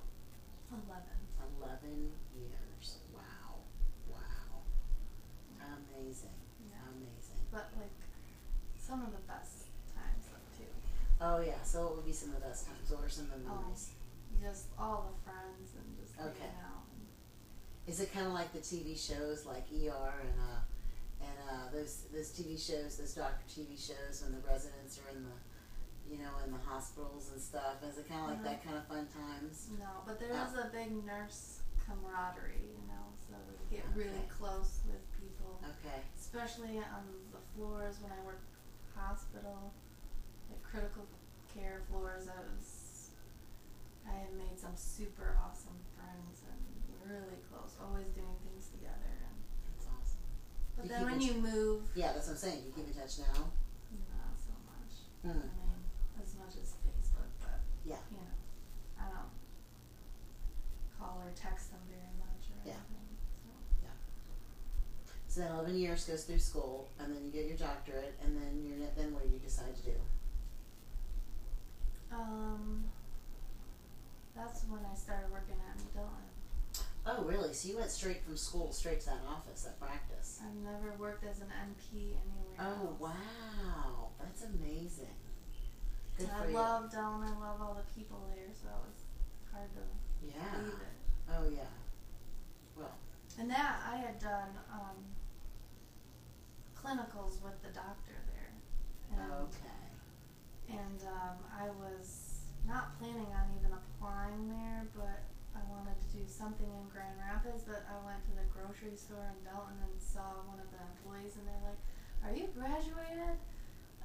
[0.70, 1.18] Eleven.
[1.58, 2.98] Eleven years.
[3.12, 3.60] Wow,
[4.08, 4.62] wow,
[5.60, 6.38] amazing,
[6.70, 6.80] Yeah.
[6.88, 7.42] amazing.
[7.50, 7.90] But like
[8.78, 10.70] some of the best times though too.
[11.20, 11.62] Oh yeah.
[11.62, 12.90] So what would be some of the best times?
[12.90, 13.54] What were some of the Oh.
[13.60, 13.90] memories?
[14.40, 16.38] Just all the friends and just Okay.
[16.48, 16.81] hanging out.
[17.86, 20.60] Is it kind of like the TV shows like ER and uh
[21.20, 25.22] and uh those those TV shows, those doctor TV shows when the residents are in
[25.24, 25.36] the
[26.10, 27.82] you know in the hospitals and stuff?
[27.88, 29.68] Is it kind of like that kind of fun times?
[29.78, 30.46] no, but there Oh.
[30.46, 33.34] is a big nurse camaraderie, you know, so
[33.70, 35.58] we get really close with people.
[35.62, 36.02] Okay.
[36.18, 37.02] especially on
[37.34, 38.46] the floors when I worked
[38.94, 39.72] hospital,
[40.50, 41.02] like critical
[41.54, 42.28] care floors.
[42.30, 43.10] I was,
[44.06, 46.42] I had made some super awesome friends
[47.12, 49.12] really close, always doing things together.
[49.28, 49.36] And
[49.76, 50.24] That's awesome.
[50.76, 52.60] but You then keep when in you move, Yeah, that's what I'm saying.
[52.64, 53.52] You keep in touch now.
[54.16, 54.92] not so much.
[55.24, 55.44] I Hmm.
[55.52, 55.80] mean,
[56.22, 58.00] as much as Facebook, but Yeah.
[58.10, 58.32] you know,
[58.98, 59.32] I don't
[60.98, 62.80] call or text them very much or Yeah.
[62.80, 63.08] anything.
[63.82, 63.88] So.
[65.28, 68.64] So then 11 years goes through school, and then you get your doctorate, and then
[68.64, 69.96] you're then what do you decide to do?
[72.12, 72.84] Um,
[74.36, 76.21] that's when I started working at Medellin.
[77.04, 77.52] Oh, really?
[77.52, 80.38] So you went straight from school straight to that office, that practice?
[80.44, 83.00] I've never worked as an NP anywhere Oh else.
[83.00, 85.08] wow, that's amazing.
[86.16, 86.54] Good And for I you.
[86.54, 87.26] love Delaware.
[87.26, 89.02] I love all the people there, so it was
[89.52, 89.82] hard to
[90.26, 90.58] yeah.
[90.62, 90.96] leave it.
[91.30, 91.72] Oh yeah.
[92.76, 92.94] Well.
[93.40, 94.96] And that I had done um,
[96.76, 98.52] clinicals with the doctor there,
[99.18, 100.78] and Okay.
[100.78, 105.31] and um, I was not planning on even applying there, but I wanted to
[106.12, 107.64] do something in Grand Rapids.
[107.64, 111.36] But I went to the grocery store in Delton and saw one of the employees,
[111.40, 111.82] and they're like,
[112.24, 113.40] "Are you graduated?"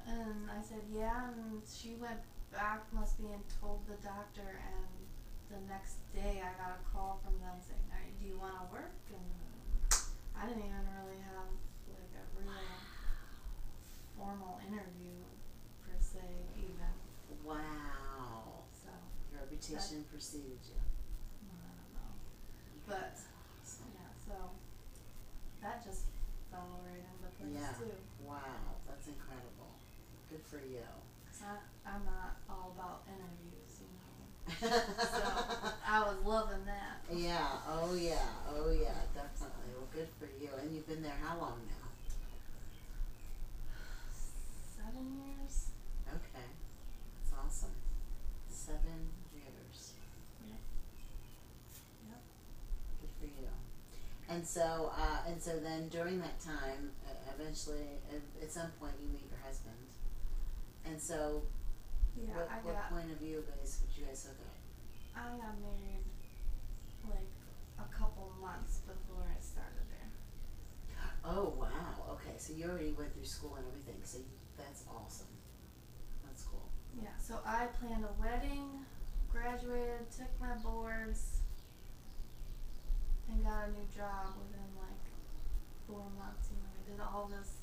[0.08, 4.56] And I said, "Yeah." And she went back, must be, and told the doctor.
[4.56, 4.88] And
[5.52, 8.56] the next day, I got a call from them saying, "Are you- "Do you want
[8.56, 9.28] to work?" And
[10.34, 11.48] I didn't even really have
[11.88, 12.52] like a real
[14.16, 15.24] formal interview
[15.84, 16.24] per se,
[16.56, 16.94] even.
[17.44, 18.64] Wow.
[18.72, 18.88] So
[19.32, 20.87] Your reputation preceded you.
[22.88, 23.04] I don't know.
[23.04, 23.20] But
[23.92, 24.34] yeah, so
[25.62, 26.02] that just
[26.50, 27.72] fell right into place Yeah.
[27.76, 27.92] too.
[28.24, 29.76] Wow, that's incredible.
[30.30, 30.84] Good for you.
[31.44, 34.82] I, I'm not all about interviews, you know.
[34.98, 35.22] So
[35.86, 37.04] I was loving that.
[37.12, 37.46] Yeah.
[37.68, 38.26] Oh yeah.
[38.50, 39.06] Oh yeah.
[39.14, 39.70] Definitely.
[39.76, 40.48] Well, good for you.
[40.60, 41.88] And you've been there how long now?
[44.76, 45.68] Seven years.
[46.08, 47.76] Okay, that's awesome.
[48.50, 49.92] Seven years.
[50.48, 50.58] Yep.
[52.08, 52.20] Yep.
[53.00, 53.48] Good for you.
[54.38, 56.94] And so, uh, and so then during that time,
[57.34, 59.74] eventually, at, at some point, you meet your husband.
[60.86, 61.42] And so,
[62.14, 64.54] Yeah, what, I what got point of view guys would you guys hook up?
[65.18, 66.06] I got married
[67.10, 67.26] like
[67.82, 70.06] a couple months before I started there.
[71.24, 72.14] Oh wow.
[72.14, 73.98] Okay, so you already went through school and everything.
[74.04, 74.18] So
[74.56, 75.34] that's awesome.
[76.24, 76.70] That's cool.
[77.02, 78.86] Yeah, so I planned a wedding,
[79.32, 81.37] graduated, took my boards,
[83.30, 85.04] and got a new job within like
[85.86, 86.48] four months.
[86.52, 87.62] You know, I did all this.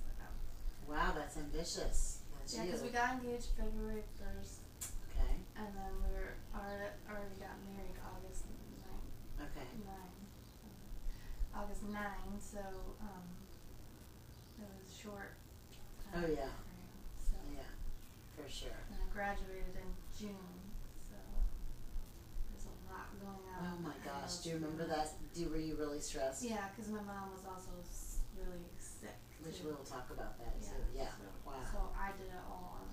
[0.88, 2.22] Wow, that's ambitious.
[2.38, 4.62] That's Yeah, because we got engaged February first,
[5.10, 5.34] okay.
[5.58, 8.46] and then we were already already got married August
[8.78, 9.50] ninth.
[9.50, 9.66] Okay.
[9.82, 10.14] nine,
[10.62, 12.38] uh, August nine.
[12.38, 12.62] So
[13.02, 13.26] um,
[14.62, 15.34] it was short.
[16.14, 16.54] Oh, yeah.
[17.18, 17.66] So Yeah,
[18.38, 18.78] for sure.
[18.94, 20.54] and I graduated in June.
[21.02, 21.18] So
[22.54, 23.66] there's a lot going on.
[23.66, 25.10] Oh my gosh, do you remember that?
[25.34, 26.44] Do were you really stressed?
[26.46, 29.18] Yeah, because my mom was also s- really sick.
[29.42, 29.68] Which too.
[29.74, 30.78] we'll talk about that too.
[30.94, 31.10] Yeah.
[31.10, 31.62] So, Wow.
[31.72, 32.90] So I did it all on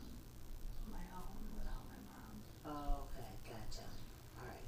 [0.92, 2.32] my own without my mom.
[2.64, 3.84] Oh, okay, gotcha.
[4.40, 4.66] All right.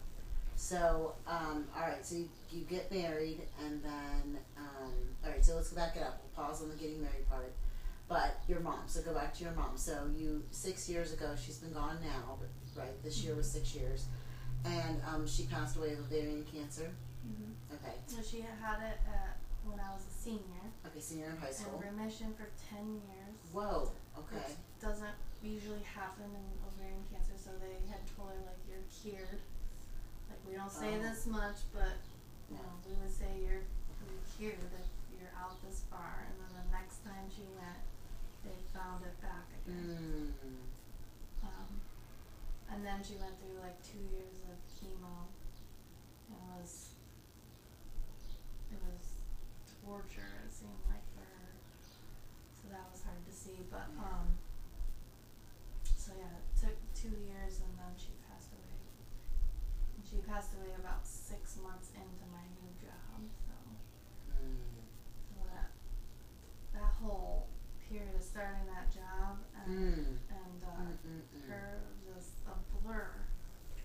[0.56, 2.04] So, um, all right.
[2.04, 4.92] So you, you get married, and then, um,
[5.24, 5.44] all right.
[5.44, 6.20] So let's go back it up.
[6.22, 7.52] We'll pause on the getting married part.
[8.08, 8.80] But your mom.
[8.86, 9.76] So go back to your mom.
[9.76, 11.34] So you six years ago.
[11.42, 12.38] She's been gone now,
[12.76, 13.02] right.
[13.02, 14.06] This year was six years,
[14.64, 16.90] and um, she passed away of ovarian cancer.
[17.24, 17.74] Mm-hmm.
[17.76, 17.94] Okay.
[18.06, 21.00] So she had it at, when I was a senior Okay.
[21.00, 21.80] Senior in high school.
[21.80, 23.36] in remission for ten years.
[23.52, 23.88] Whoa.
[24.16, 24.40] Okay.
[24.44, 29.40] Which doesn't usually happen in ovarian cancer, so they had told her like you're cured.
[30.28, 31.02] Like we don't say Oh.
[31.04, 31.96] this much, but
[32.52, 33.64] you know, we would say you're
[34.04, 36.28] you're cured if you're out this far.
[36.28, 37.80] And then the next time she went,
[38.44, 40.28] they found it back again.
[40.44, 41.48] Mm.
[41.48, 41.68] Um,
[42.68, 44.43] and then she went through like two years
[44.84, 45.32] chemo.
[46.28, 46.92] It was
[48.68, 49.24] it was
[49.80, 50.44] torture.
[50.44, 51.48] It seemed like for her,
[52.60, 53.64] so that was hard to see.
[53.72, 54.36] But um,
[55.96, 58.76] so yeah, it took two years, and then she passed away.
[59.96, 63.24] And she passed away about six months into my new job.
[63.40, 63.52] So
[64.34, 64.82] Mm.
[65.30, 65.70] so that
[66.74, 67.46] that whole
[67.88, 70.18] period of starting that job and Mm.
[70.28, 71.48] and uh, Mm, mm, mm.
[71.48, 73.10] her was just a blur.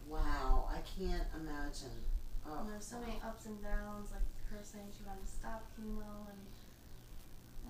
[0.07, 2.03] Wow, I can't imagine.
[2.47, 5.63] Oh, And there's so many ups and downs, like her saying she wanted to stop
[5.71, 6.43] chemo and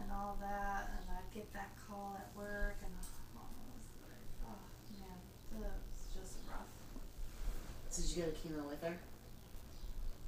[0.02, 2.90] and all that, and I'd get that call at work, and
[3.38, 3.46] oh,
[3.78, 3.86] was
[4.50, 4.58] oh
[4.98, 5.22] man,
[5.54, 6.66] it was just rough.
[7.94, 8.98] So did you go to chemo with her?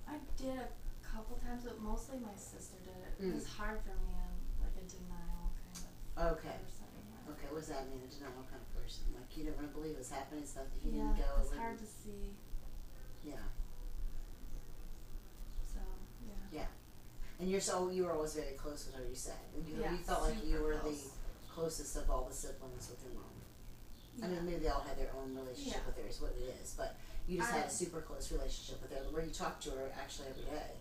[0.05, 0.69] I did a
[1.01, 3.25] couple times, but mostly my sister did it.
[3.25, 3.57] It was Mm.
[3.57, 4.13] hard for me.
[4.13, 6.53] I'm like a denial kind of Okay.
[6.61, 6.85] person.
[7.33, 8.01] Okay, what does that mean?
[8.05, 9.09] A denial kind of person.
[9.17, 11.41] Like you never believe it's happening, stuff that you Yeah, didn't go.
[11.41, 12.29] it's hard to see.
[13.25, 13.41] Yeah,
[15.61, 15.79] So
[16.27, 16.33] yeah.
[16.51, 16.67] yeah.
[17.41, 19.01] And you're so you were always very close with her.
[19.09, 21.09] You said, and you, Yeah, you felt like you were close.
[21.09, 23.25] the closest of all the siblings with your mom.
[24.23, 25.85] I mean, maybe they all had their own relationship Yeah.
[25.87, 26.75] with her, is what it is.
[26.77, 26.95] But
[27.27, 30.27] you just had a super close relationship with her, where you talked to her actually
[30.29, 30.71] every day.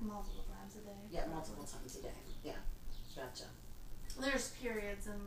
[0.00, 0.94] multiple times a day.
[1.10, 2.14] Yeah, multiple times a day.
[2.44, 2.58] Yeah,
[3.16, 3.44] gotcha.
[4.20, 5.18] There's periods in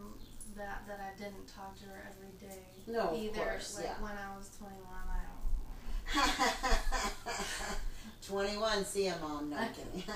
[0.55, 2.63] that that I didn't talk to her every day.
[2.87, 3.43] No, of either.
[3.43, 3.99] course, like yeah.
[3.99, 5.35] when I was 21, I don't.
[8.27, 9.49] 21, see ya, mom.
[9.49, 10.03] No, I'm kidding.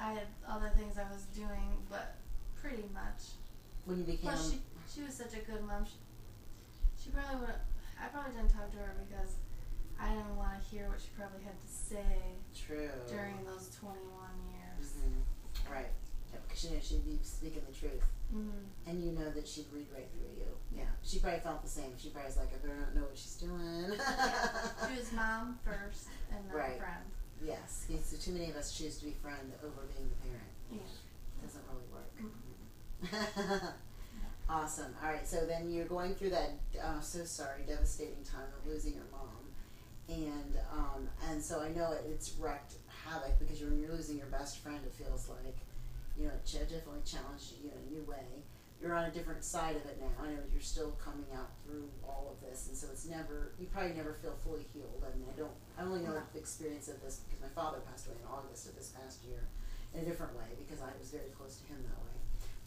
[0.00, 2.16] I had other things I was doing, but
[2.60, 3.36] pretty much.
[3.84, 4.30] when you became.
[4.30, 4.58] Plus, she
[4.92, 5.84] she was such a good mom.
[5.84, 5.98] She,
[7.02, 7.54] she probably would.
[8.00, 9.36] I probably didn't talk to her because
[10.00, 12.90] I didn't want to hear what she probably had to say True.
[13.08, 14.00] during those 21
[14.50, 14.92] years.
[14.98, 15.92] hmm Right.
[16.32, 18.02] Yeah, because she knew she'd be speaking the truth.
[18.32, 18.90] Mm-hmm.
[18.90, 20.46] And you know that she'd read right through you.
[20.76, 20.84] Yeah.
[21.02, 21.92] She probably felt the same.
[21.98, 23.90] She probably was like, I better not know what she's doing.
[24.88, 26.78] She was mom first, and then Right.
[26.78, 27.04] friend.
[27.44, 27.84] yes.
[27.88, 30.52] See, So too many of us choose to be friend over being the parent.
[30.70, 31.42] Yeah.
[31.42, 32.10] doesn't really work.
[32.22, 33.72] Mm-mm.
[34.48, 34.94] awesome.
[35.02, 35.26] All right.
[35.26, 36.50] So then you're going through that.
[36.82, 39.44] Uh, so sorry, devastating time of losing your mom,
[40.08, 44.26] and um, and so I know it, it's wrecked havoc because you're, you're losing your
[44.28, 44.80] best friend.
[44.84, 45.56] It feels like,
[46.18, 48.42] you know, it ch- definitely challenged you in a new way.
[48.80, 50.12] You're on a different side of it now.
[50.22, 53.52] I know you're still coming out through all of this, and so it's never.
[53.58, 55.00] You probably never feel fully healed.
[55.02, 55.54] I mean, I don't.
[55.78, 56.20] I only know No.
[56.32, 59.48] the experience of this because my father passed away in August of this past year,
[59.94, 62.10] in a different way because I was very close to him that way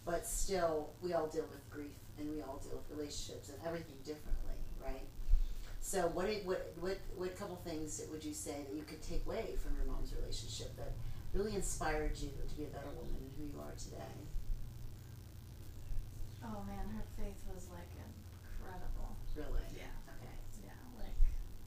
[0.05, 3.99] but still we all deal with grief and we all deal with relationships and everything
[4.05, 5.03] differently right
[5.81, 9.55] so what what what what couple things would you say that you could take away
[9.61, 10.93] from your mom's relationship that
[11.33, 14.17] really inspired you to be a better woman who you are today?
[16.43, 19.17] Oh man, her faith was like incredible.
[19.35, 19.65] Really?
[19.73, 19.93] Yeah.
[20.17, 20.33] Okay.
[20.65, 21.17] Yeah, like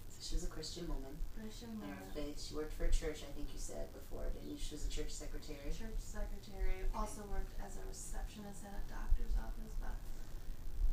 [0.09, 1.15] So she was a Christian woman.
[1.39, 3.23] Christian In her faith, she worked for a church.
[3.27, 4.59] I think you said before, didn't you?
[4.59, 5.71] She was a church secretary.
[5.75, 9.97] church secretary, also worked as a receptionist at a doctor's office, but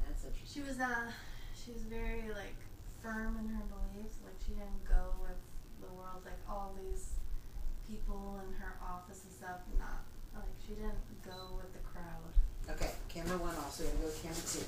[0.08, 0.50] That's interesting.
[0.50, 1.12] she was uh
[1.54, 2.58] she was very like
[3.04, 4.18] firm in her beliefs.
[4.26, 5.38] Like she didn't go with
[5.84, 7.14] the world like all these
[7.86, 9.62] people in her office and stuff.
[9.78, 10.07] Not
[10.68, 10.94] she didn't
[11.26, 12.76] go with the crowd.
[12.76, 14.66] Okay, camera one off, so we gotta go with camera two.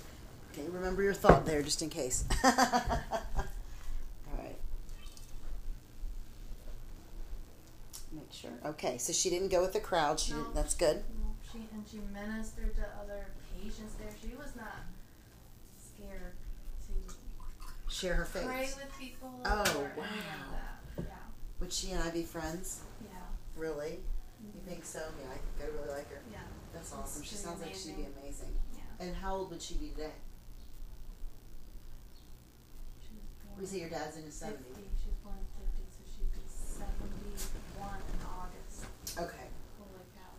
[0.61, 2.25] Okay, remember your thought there, just in case.
[2.43, 2.51] All
[4.37, 4.55] right.
[8.11, 8.51] Make sure.
[8.65, 10.19] Okay, so she didn't go with the crowd.
[10.19, 10.39] She No.
[10.39, 11.03] didn't, that's good.
[11.51, 13.27] She and she ministered to other
[13.61, 14.09] patients there.
[14.21, 14.75] She was not
[15.77, 16.33] scared
[16.87, 18.45] to Share her faith.
[18.45, 20.05] pray with people Oh, or any wow.
[20.07, 20.81] of that.
[21.07, 21.13] Yeah,
[21.59, 22.81] Would she and I be friends?
[23.03, 23.09] yeah.
[23.55, 23.99] Really?
[24.43, 24.99] You think so?
[25.19, 26.21] Yeah, I think I really like her.
[26.31, 26.39] Yeah,
[26.73, 27.23] That's awesome.
[27.23, 28.55] She sounds like she'd be amazing.
[28.75, 28.87] yeah.
[29.05, 30.15] And how old would she be today?
[33.03, 34.55] She was born We say your dad's in his 50.
[34.55, 34.95] 70s.
[35.03, 38.87] She was born in 50, so she'd be 71 in August.
[39.19, 39.47] Okay.
[39.79, 40.31] Holy cow.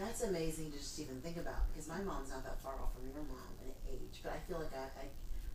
[0.00, 3.04] That's amazing to just even think about because my mom's not that far off from
[3.12, 5.06] your mom in age, but I feel like I, I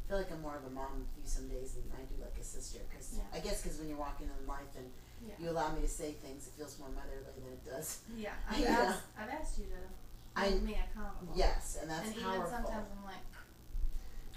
[0.09, 2.37] feel like I'm more of a mom with you some days than I do like
[2.37, 2.79] a sister.
[2.89, 3.25] Because Yeah.
[3.33, 4.89] I guess because when you're walking in life and
[5.27, 5.33] Yeah.
[5.39, 7.99] you allow me to say things, it feels more motherly than it does.
[8.17, 8.69] yeah, I've, Yeah.
[8.89, 9.77] Asked, I've asked you to
[10.35, 11.33] I- make me accountable.
[11.35, 13.25] Yes, and that's and even sometimes I'm like,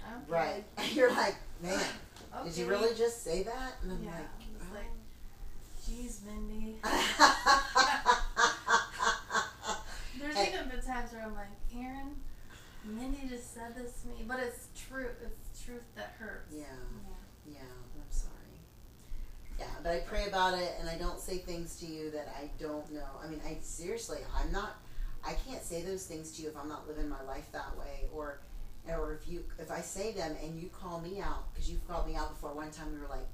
[0.01, 0.31] okay.
[0.31, 0.63] Right?
[0.77, 1.79] And You're like, man,
[2.35, 2.49] Okay.
[2.49, 3.73] did you really just say that?
[3.81, 4.11] And I'm Yeah.
[4.11, 4.29] like,
[4.61, 4.75] oh.
[4.75, 4.91] like,
[5.87, 6.77] geez, Mindy.
[10.19, 10.53] There's Hey.
[10.53, 12.15] even been times where I'm like, Aaron,
[12.83, 15.09] Mindy just said this to me, but it's true.
[15.23, 16.53] It's truth that hurts.
[16.53, 16.63] yeah.
[17.47, 17.53] Yeah.
[17.53, 17.84] Yeah.
[19.57, 22.49] Yeah, but I pray about it and I don't say things to you that I
[22.61, 23.07] don't know.
[23.23, 24.77] I mean, I seriously, I'm not
[25.27, 28.07] I can't say those things to you if I'm not living my life that way
[28.13, 28.41] or
[28.87, 32.07] or if you if I say them and you call me out because you've called
[32.07, 32.53] me out before.
[32.53, 33.27] One time we were like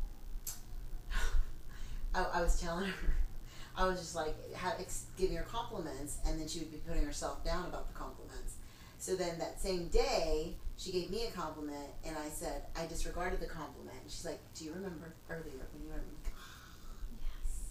[2.16, 3.16] I, I was telling her
[3.76, 4.36] I was just like
[5.18, 8.56] giving her compliments and then she would be putting herself down about the compliments.
[8.98, 13.40] So then that same day, she gave me a compliment, and I said I disregarded
[13.40, 13.98] the compliment.
[14.02, 16.34] And she's like, "Do you remember earlier when you were?" Like,
[17.22, 17.70] yes.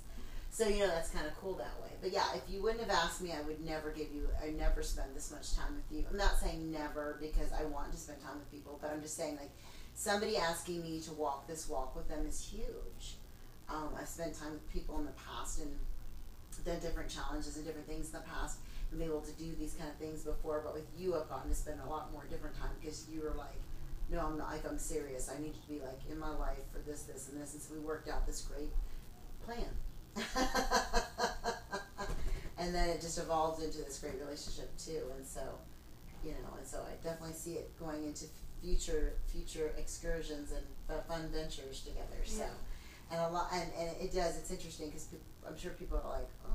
[0.50, 1.90] So you know that's kind of cool that way.
[2.00, 4.28] But yeah, if you wouldn't have asked me, I would never give you.
[4.40, 6.06] I never spend this much time with you.
[6.08, 9.16] I'm not saying never because I want to spend time with people, but I'm just
[9.16, 9.50] saying like
[9.94, 13.16] somebody asking me to walk this walk with them is huge.
[13.68, 15.70] Um, I've spent time with people in the past and
[16.64, 18.58] done different challenges and different things in the past
[18.90, 20.60] been able to do these kind of things before.
[20.64, 23.34] But with you, I've gotten to spend a lot more different time because you were
[23.36, 23.54] like,
[24.10, 25.30] no, I'm not, like, I'm serious.
[25.30, 27.52] I need to be like in my life for this, this, and this.
[27.54, 28.70] And so we worked out this great
[29.44, 29.70] plan.
[32.58, 35.02] and then it just evolved into this great relationship too.
[35.16, 35.40] And so,
[36.24, 38.26] you know, and so I definitely see it going into
[38.62, 40.64] future future excursions and
[41.08, 42.20] fun ventures together.
[42.24, 43.12] So, Yeah.
[43.12, 44.36] and a lot, and, and it does.
[44.36, 45.06] It's interesting because
[45.46, 46.54] I'm sure people are like, oh,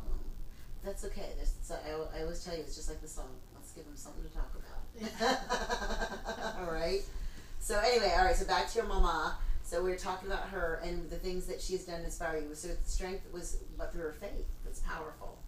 [0.85, 1.29] that's okay.
[1.35, 3.29] There's, so I, I always tell you, it's just like the song.
[3.55, 6.57] Let's give them something to talk about.
[6.59, 7.01] all right.
[7.59, 8.35] So anyway, all right.
[8.35, 9.37] So back to your mama.
[9.63, 12.37] So we were talking about her and the things that she has done to inspire
[12.37, 12.53] you.
[12.53, 14.45] So the strength was but through her faith.
[14.63, 15.39] That's powerful.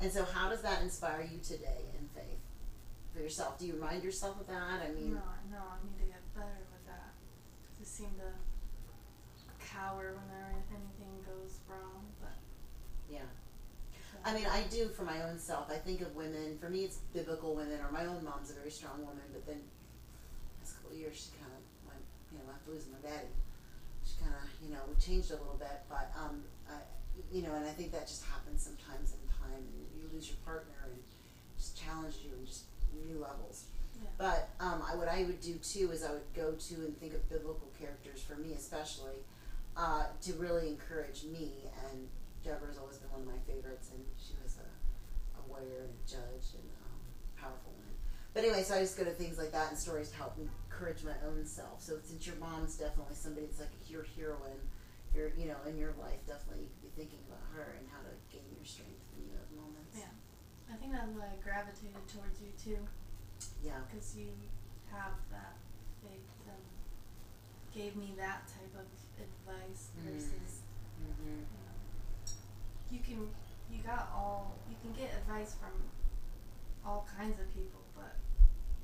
[0.00, 2.38] And so how does that inspire you today in faith
[3.14, 3.58] for yourself?
[3.58, 4.82] Do you remind yourself of that?
[4.84, 7.12] I mean, no, no, I need to get better with that.
[7.80, 8.28] I seem to
[9.64, 12.36] cower when whenever anything goes wrong, but.
[13.08, 13.20] yeah.
[14.11, 15.70] so- I mean, I do for my own self.
[15.70, 16.58] I think of women.
[16.60, 19.26] For me, it's biblical women, or my own mom's a very strong woman.
[19.32, 19.60] But then,
[20.60, 23.34] last couple of years, she kind of went, you know, after losing my daddy,
[24.06, 25.82] she kind of, you know, changed a little bit.
[25.88, 26.78] But, um, I,
[27.34, 30.38] you know, and I think that just happens sometimes in time, and you lose your
[30.46, 31.02] partner, and
[31.58, 32.64] just challenge you in just
[33.06, 33.66] new levels.
[33.98, 34.08] Yeah.
[34.18, 37.14] But um, I, what I would do too is I would go to and think
[37.14, 39.18] of biblical characters for me, especially,
[39.76, 41.66] uh, to really encourage me.
[41.90, 42.08] And
[42.44, 44.66] Deborah's always been one of my favorites, and she was a,
[45.38, 46.98] a warrior and a judge and um,
[47.38, 47.94] powerful woman.
[48.34, 51.04] But anyway, so I just go to things like that and stories to help encourage
[51.04, 51.82] my own self.
[51.82, 54.58] So since your mom's definitely somebody that's like your heroine,
[55.14, 58.48] your you know in your life, definitely be thinking about her and how to gain
[58.56, 59.94] your strength when you have moments.
[60.00, 60.10] Yeah.
[60.72, 62.80] I think that's why I gravitated towards you too,
[63.60, 63.84] Yeah.
[63.86, 64.32] because you
[64.88, 65.60] have that
[66.00, 66.64] faith and
[67.76, 68.88] gave me that type of
[69.20, 70.08] advice Mm.
[70.08, 70.64] versus
[71.02, 71.34] Mm-hmm.
[71.34, 71.51] know,
[72.92, 73.24] you can
[73.72, 75.72] you got all you can get advice from
[76.84, 78.20] all kinds of people, but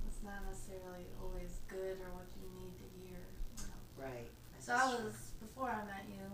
[0.09, 3.21] it's not necessarily always good or what you need to hear.
[3.61, 3.81] You know.
[4.01, 4.33] Right.
[4.59, 6.25] So I was before I met you.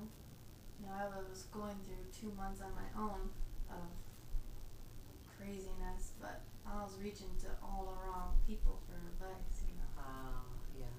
[0.78, 3.30] You know, I was going through two months on my own
[3.70, 3.90] of
[5.34, 9.90] craziness, but I was reaching to all the wrong people for advice, you know.
[9.98, 10.46] Ah,
[10.78, 10.94] yeah.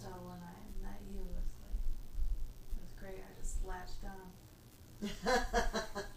[0.00, 1.84] So when I met you, it was like
[2.72, 3.20] it was great.
[3.20, 4.32] I just latched on.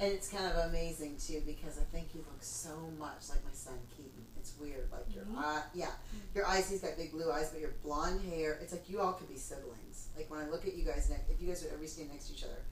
[0.00, 3.52] and it's kind of amazing too because I think you look so much like my
[3.52, 4.24] son Keaton.
[4.38, 5.36] It's weird, like your Me?
[5.36, 6.34] eye, yeah, mm-hmm.
[6.34, 6.70] your eyes.
[6.70, 8.58] He's got big blue eyes, but your blonde hair.
[8.62, 10.08] It's like you all could be siblings.
[10.16, 12.28] Like when I look at you guys, next, if you guys would ever stand next
[12.28, 12.64] to each other,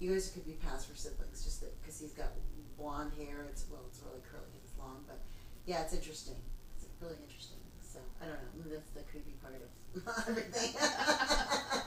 [0.00, 1.44] you guys could be passed for siblings.
[1.44, 2.34] Just because he's got
[2.76, 3.46] blonde hair.
[3.48, 5.22] It's well, it's really curly and it's long, but
[5.66, 6.36] yeah, it's interesting.
[6.76, 7.62] It's really interesting.
[7.80, 8.74] So I don't know.
[8.74, 9.62] That's the creepy part of
[10.28, 10.74] everything.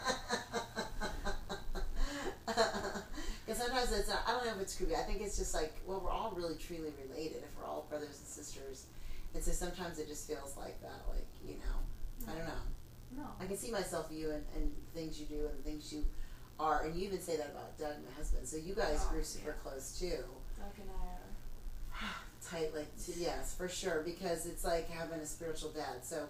[3.88, 4.96] Sometimes it's not, I don't know if it's creepy.
[4.96, 8.18] I think it's just like well, we're all really truly related if we're all brothers
[8.20, 8.86] and sisters,
[9.34, 11.02] and so sometimes it just feels like that.
[11.10, 12.64] Like you know, I don't know.
[13.18, 13.24] No.
[13.40, 16.04] I can see myself you and, and things you do and things you
[16.60, 18.48] are, and you even say that about Doug, my husband.
[18.48, 19.70] So you guys Oh, grew super yeah.
[19.70, 20.24] close too.
[20.58, 22.14] Doug and I are.
[22.50, 26.28] tight like to, yes for sure because it's like having a spiritual dad so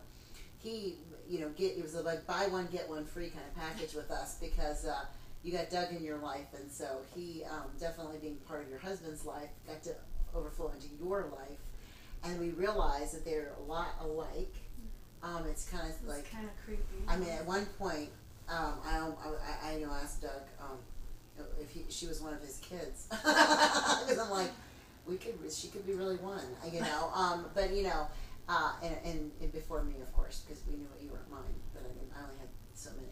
[0.58, 0.96] he
[1.30, 3.94] you know get it was a like buy one get one free kind of package
[3.94, 5.06] with us because uh,
[5.44, 8.80] you got Doug in your life and so he um, definitely being part of your
[8.80, 9.96] husband's life got to
[10.36, 11.60] overflow into your life
[12.24, 14.54] and we realized that they're a lot alike
[15.24, 16.84] um, it's kind of It's like kind of creepy.
[17.08, 18.10] I mean, at one point,
[18.50, 20.78] um, I, I, I, you know, asked Doug um,
[21.60, 24.52] if he, she was one of his kids because I'm like,
[25.06, 27.12] we could, she could be really one, you know.
[27.16, 28.08] Um, but you know,
[28.48, 31.42] uh, and, and, and before me, of course, because we knew you weren't mine.
[31.74, 33.12] But I mean, I only had so many.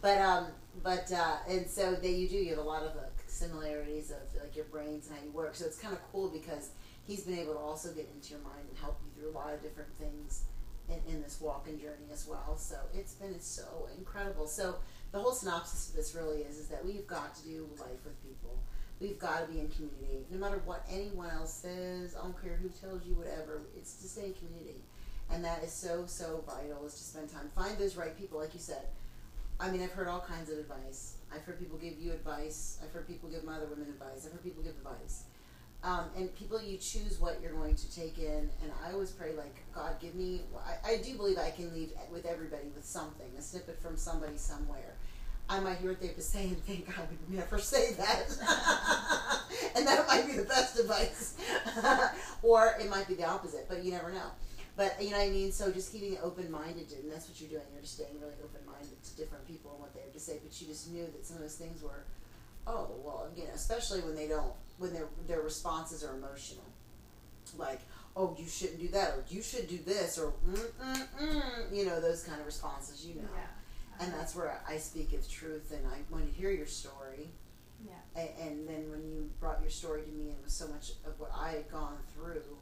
[0.00, 0.46] But um,
[0.82, 4.40] but uh, and so that you do, you have a lot of uh, similarities of
[4.40, 5.54] like your brains and how you work.
[5.54, 6.70] So it's kind of cool because
[7.06, 9.52] he's been able to also get into your mind and help you through a lot
[9.52, 10.44] of different things
[10.88, 12.56] in, in this walk and journey as well.
[12.56, 14.46] So it's been so incredible.
[14.46, 14.76] So
[15.12, 18.20] the whole synopsis of this really is is that we've got to do life with
[18.22, 18.58] people.
[19.00, 20.24] We've got to be in community.
[20.30, 24.08] No matter what anyone else says, I don't care who tells you whatever, it's to
[24.08, 24.80] stay in community.
[25.30, 27.50] And that is so, so vital is to spend time.
[27.54, 28.86] Find those right people, like you said.
[29.62, 31.18] I mean, I've heard all kinds of advice.
[31.32, 32.80] I've heard people give you advice.
[32.82, 34.26] I've heard people give my other women advice.
[34.26, 35.22] I've heard people give advice.
[35.84, 38.50] Um, and people, you choose what you're going to take in.
[38.60, 40.42] And I always pray, like, God, give me.
[40.84, 44.36] I, I do believe I can leave with everybody with something, a snippet from somebody
[44.36, 44.96] somewhere.
[45.48, 48.26] I might hear what they have to say and think I would never say that.
[49.76, 51.36] and that might be the best advice.
[52.42, 54.30] or it might be the opposite, but you never know.
[54.76, 55.52] But you know what I mean?
[55.52, 57.62] So just keeping it open minded, and that's what you're doing.
[57.72, 60.38] You're just staying really open minded to different people and what they have to say.
[60.42, 62.04] But you just knew that some of those things were,
[62.66, 66.64] oh well, you know, especially when they don't, when their their responses are emotional,
[67.58, 67.80] like
[68.16, 71.84] oh you shouldn't do that or you should do this or mm mm mm, you
[71.86, 73.04] know those kind of responses.
[73.04, 74.04] You know, Yeah.
[74.04, 77.28] and that's where I speak of truth, and I want to hear your story.
[77.84, 77.92] Yeah.
[78.14, 80.92] And, and then when you brought your story to me, and it was so much
[81.04, 82.56] of what I had gone through,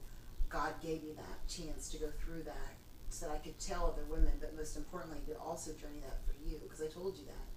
[0.51, 2.75] God gave me that chance to go through that
[3.09, 6.35] so that I could tell other women, but most importantly, to also journey that for
[6.43, 7.49] you, because I told you that.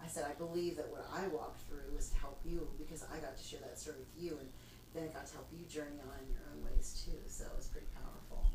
[0.00, 3.18] I said, I believe that what I walked through was to help you because I
[3.18, 4.48] got to share that story with you, and
[4.94, 7.18] then it got to help you journey on in your own ways too.
[7.28, 8.48] So it was pretty powerful.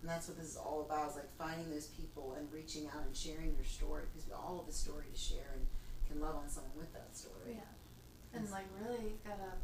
[0.00, 3.04] And that's what this is all about is like finding those people and reaching out
[3.04, 5.64] and sharing your story because we all have a story to share and
[6.06, 7.56] can love on someone with that story.
[7.56, 8.36] Yeah.
[8.36, 9.56] And like really gotta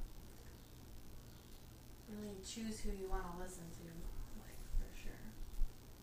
[2.18, 3.86] really choose who you want to listen to,
[4.42, 5.24] like for sure.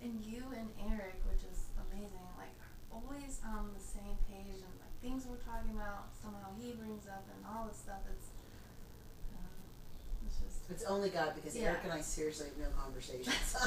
[0.01, 4.73] And you and Eric, which is amazing, like are always on the same page and
[4.79, 8.01] like things we're talking about somehow he brings up and all this stuff.
[8.09, 8.29] It's
[9.35, 9.57] um,
[10.25, 11.75] it's just It's only God because Yeah.
[11.75, 13.55] Eric and I seriously have no conversations.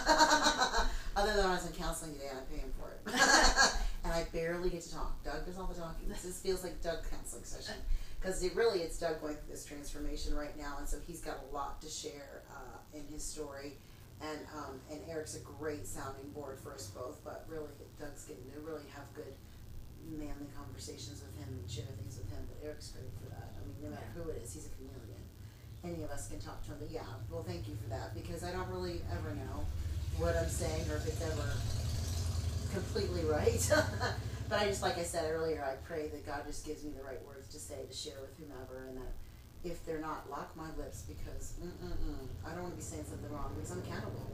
[1.17, 3.01] Other than when I was in counseling today, I pay him for it.
[4.05, 5.23] and I barely get to talk.
[5.25, 6.09] Doug does all the talking.
[6.09, 7.75] This feels like Doug counseling session.
[8.21, 11.41] Because it really, it's Doug going through this transformation right now, and so he's got
[11.51, 13.79] a lot to share uh, in his story.
[14.21, 18.45] And um, and Eric's a great sounding board for us both, but really, Doug's getting
[18.53, 19.33] to really have good,
[20.05, 22.45] manly conversations with him and share things with him.
[22.45, 23.57] But Eric's great for that.
[23.57, 25.01] I mean, no matter who it is, he's a chameleon
[25.85, 26.79] any of us can talk to him.
[26.81, 29.65] But yeah, well, thank you for that because I don't really ever know
[30.19, 31.49] what I'm saying or if it's ever
[32.73, 33.61] completely right.
[34.49, 37.05] but I just, like I said earlier, I pray that God just gives me the
[37.05, 39.13] right words to say to share with whomever, and that
[39.63, 43.53] if they're not, lock my lips because I don't want to be saying something wrong
[43.55, 44.27] because I'm accountable.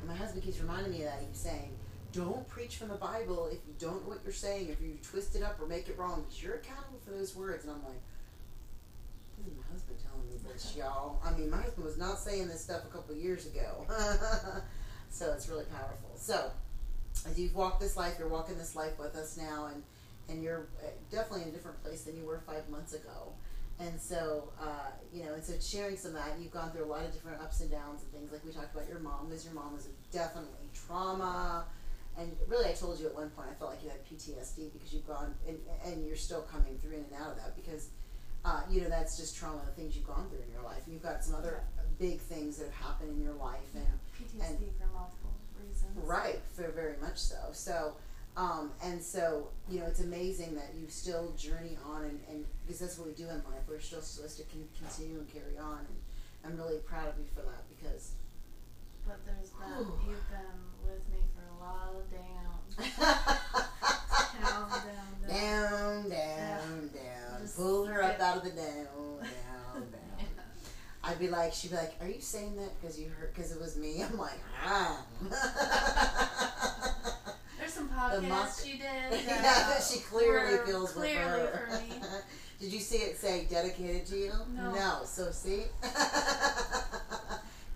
[0.00, 1.22] And my husband keeps reminding me of that.
[1.26, 1.70] He's saying.
[2.12, 5.36] Don't preach from the Bible if you don't know what you're saying, if you twist
[5.36, 7.64] it up or make it wrong, because you're accountable for those words.
[7.64, 8.00] And I'm like,
[9.36, 11.20] this is my husband telling me this, y'all.
[11.22, 13.86] I mean, my husband was not saying this stuff a couple years ago.
[15.10, 16.10] so it's really powerful.
[16.16, 16.50] So,
[17.28, 19.82] as you've walked this life, you're walking this life with us now, and,
[20.28, 23.32] and you're uh, definitely in a different place than you were five months ago.
[23.78, 26.90] And so, uh, you know, and so sharing some of that, you've gone through a
[26.90, 28.32] lot of different ups and downs and things.
[28.32, 31.64] Like we talked about your mom, because your mom was definitely trauma.
[32.18, 34.94] And really, I told you at one point, I felt like you had PTSD because
[34.94, 37.90] you've gone, and, and you're still coming through in and out of that because,
[38.46, 40.80] uh, you know, that's just trauma, the things you've gone through in your life.
[40.86, 41.60] And you've got some other
[41.98, 43.68] big things that have happened in your life.
[43.74, 43.84] And,
[44.16, 45.92] PTSD and- for multiple reasons.
[45.96, 47.36] Right, for very much so.
[47.52, 47.92] So,
[48.36, 52.80] um, and so you know, it's amazing that you still journey on, and, and because
[52.80, 53.62] that's what we do in life.
[53.68, 55.96] We're still supposed to con- continue and carry on, and
[56.44, 58.12] I'm really proud of you for that because.
[59.06, 62.76] But there's been—you've been with me for a lot of downs.
[64.36, 64.80] Down, down,
[65.28, 65.30] down.
[65.30, 67.48] down, down, down.
[67.56, 68.86] Pull her up out of the down,
[69.20, 69.26] down,
[69.92, 70.28] down.
[71.02, 73.32] I'd be like, she'd be like, "Are you saying that because you heard?
[73.34, 75.06] Because it was me?" I'm like, ah.
[77.76, 77.88] Some
[78.22, 78.82] The mock- she did.
[79.12, 81.68] Uh, yeah, That that she clearly were feels clearly with her.
[81.70, 82.00] for me.
[82.60, 84.32] Did you see it say dedicated to you?
[84.54, 85.02] No.
[85.04, 85.64] So see,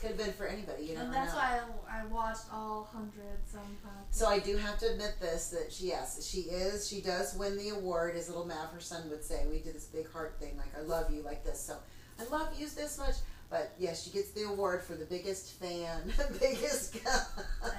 [0.00, 0.84] could have been for anybody.
[0.84, 1.38] You and that's know.
[1.38, 4.12] why I, I watched all hundred some podcasts.
[4.18, 7.58] So I do have to admit this that she yes she is she does win
[7.58, 10.56] the award as little Mav her son would say we did this big heart thing
[10.56, 11.76] like I love you like this so
[12.18, 13.16] I love you this much
[13.50, 16.94] but yes she gets the award for the biggest fan biggest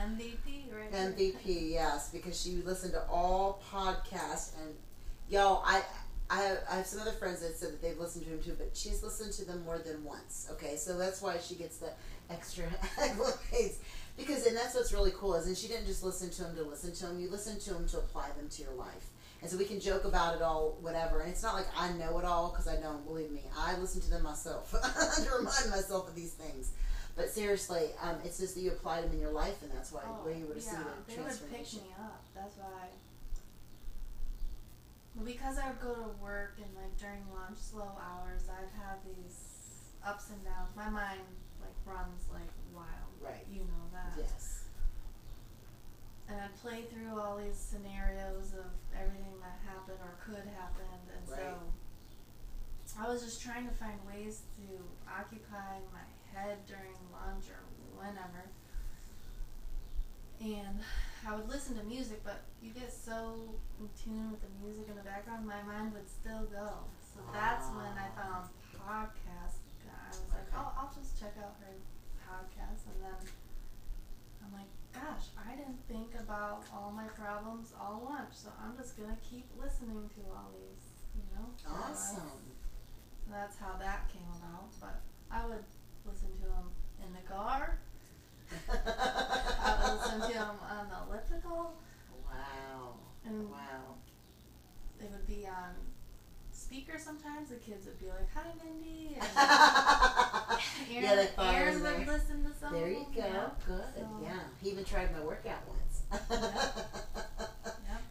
[0.06, 0.92] MVP, right?
[0.92, 4.76] MVP, yes, because she listened to all podcasts and
[5.30, 5.82] yo, I
[6.30, 8.56] I have, I have some other friends that said that they've listened to him too,
[8.58, 10.48] but she's listened to them more than once.
[10.52, 11.90] Okay, so that's why she gets the
[12.30, 12.66] extra
[12.98, 13.76] accolades.
[14.18, 16.64] Because and that's what's really cool is, and she didn't just listen to him to
[16.64, 17.20] listen to him.
[17.20, 19.10] You listen to him to apply them to your life.
[19.42, 21.22] And so we can joke about it all, whatever.
[21.22, 23.06] And it's not like I know it all because I don't.
[23.06, 26.72] Believe me, I listen to them myself to remind myself of these things.
[27.16, 30.02] But seriously, um, it's just that you apply them in your life, and that's why
[30.06, 32.24] Oh, where you would have yeah, seen they the would pick me up.
[32.36, 32.88] That's why.
[35.16, 39.04] Well, because I would go to work and like during lunch, slow hours, I'd have
[39.04, 39.36] these
[40.06, 40.72] ups and downs.
[40.76, 41.20] My mind
[41.60, 43.12] like runs like wild.
[43.20, 43.46] Right.
[43.52, 44.16] You know that.
[44.18, 44.41] Yes.
[46.32, 51.28] And I'd play through all these scenarios of everything that happened or could happen, and
[51.28, 51.60] so
[53.00, 54.64] I was just trying to find ways to
[55.08, 57.60] occupy my head during lunch or
[58.00, 58.48] whenever.
[60.40, 60.80] And
[61.28, 64.96] I would listen to music, but you get so in tune with the music in
[64.96, 66.88] the background, my mind would still go.
[67.14, 67.78] So that's ah.
[67.78, 69.60] when I found podcasts.
[69.88, 70.58] I was like, Okay.
[70.58, 71.76] oh, I'll just check out her
[72.24, 73.41] podcast, and then like,
[74.94, 79.46] gosh, I didn't think about all my problems all lunch, so I'm just gonna keep
[79.62, 80.86] listening to all these,
[81.16, 81.48] you know.
[81.68, 82.56] Awesome.
[83.30, 84.70] that's how that came about.
[84.80, 85.64] But I would
[86.06, 86.72] listen to them
[87.06, 87.80] in the car.
[88.70, 91.80] I would listen to them on the elliptical,
[92.26, 92.96] wow.
[93.26, 93.96] and Wow.
[95.00, 95.76] they would be on
[96.72, 97.50] speaker sometimes.
[97.50, 99.18] The kids would be like, "Hi, Mindy,"
[100.96, 102.06] and Yeah, they follow Aaron in would there.
[102.08, 102.74] listen to some.
[102.74, 103.20] There you go.
[103.22, 103.50] Yeah.
[103.68, 103.84] Good.
[103.96, 104.40] So- Yeah.
[104.62, 106.04] He even tried my workout once.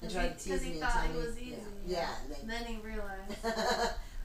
[0.01, 1.43] Because tried he, to tease he me and thought it was yeah.
[1.47, 1.57] easy.
[1.87, 3.37] Yeah, and they- then he realized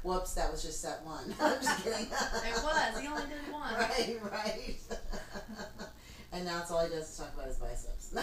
[0.04, 1.36] Whoops, that was just set one.
[1.40, 2.06] I'm just kidding.
[2.06, 3.00] it was.
[3.02, 3.74] He only did one.
[3.74, 4.78] Right, right.
[6.32, 8.14] and now it's all he does is talk about his biceps.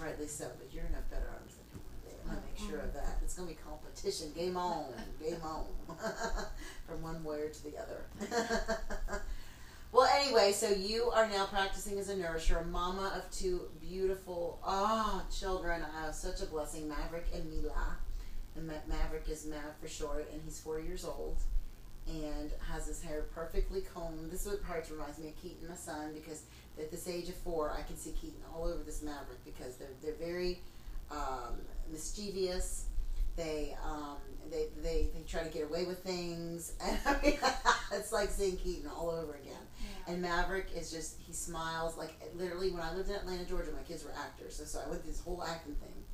[0.00, 2.16] Rightly so, but you're gonna have better arms than him one day.
[2.26, 3.18] I'm gonna make sure of that.
[3.22, 4.32] It's gonna be competition.
[4.34, 4.86] Game on.
[5.22, 5.64] Game on.
[6.86, 8.04] From one warrior to the other.
[9.92, 12.48] well, anyway, so you are now practicing as a nurse.
[12.48, 15.82] You're a mama of two beautiful ah children.
[15.82, 17.96] Uh, such a blessing, Maverick and Mila.
[18.56, 21.36] And Ma- Maverick is Mav for short, and he's four years old
[22.08, 24.30] and has his hair perfectly combed.
[24.30, 26.44] This is what part reminds me of Keaton, my son, because
[26.78, 29.88] at this age of four, I can see Keaton all over this Maverick because they're
[30.02, 30.60] they're very
[31.10, 31.58] um,
[31.90, 32.86] mischievous.
[33.36, 34.16] They um,
[34.50, 37.38] they, they they try to get away with things, and I mean,
[37.92, 39.52] it's like seeing Keaton all over again.
[39.52, 40.12] Yeah.
[40.12, 43.82] And Maverick is just he smiles like literally when I lived in Atlanta, Georgia, my
[43.82, 46.04] kids were actors, so, so I went this whole acting thing.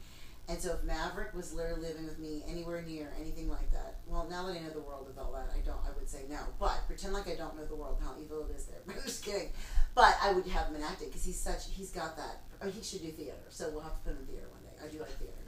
[0.48, 4.26] And so if Maverick was literally living with me anywhere near anything like that, well,
[4.28, 5.78] now that I know the world of all that, I don't.
[5.86, 6.40] I would say no.
[6.58, 8.80] But pretend like I don't know the world and how evil it is there.
[8.88, 9.50] I'm just kidding.
[9.94, 11.70] But I would have him in acting because he's such.
[11.70, 12.42] He's got that.
[12.60, 13.38] Or he should do theater.
[13.50, 14.74] So we'll have to put him in theater one day.
[14.82, 15.38] I do like theater,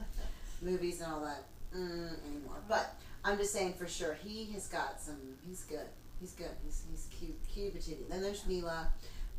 [0.65, 1.45] movies and all that.
[1.75, 2.57] Mm, anymore.
[2.67, 5.17] But I'm just saying for sure he has got some.
[5.47, 5.87] He's good.
[6.19, 6.51] He's good.
[6.63, 8.09] He's he's cute, cute patootie.
[8.09, 8.89] Then there's Mila,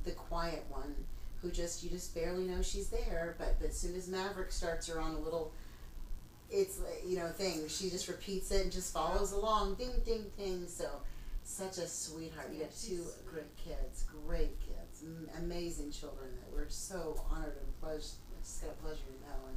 [0.05, 0.95] the quiet one,
[1.43, 3.35] who just you just barely know she's there.
[3.39, 5.53] But but as soon as Maverick starts her on a little,
[6.51, 7.69] it's you know thing.
[7.69, 9.75] She just repeats it and just follows along.
[9.75, 10.67] Ding ding ding.
[10.69, 10.89] So
[11.45, 12.51] such a sweetheart.
[12.53, 15.05] You have two great kids, great kids,
[15.39, 18.17] amazing children that we're so honored and pleasure.
[18.43, 19.57] Just got a pleasure to know, and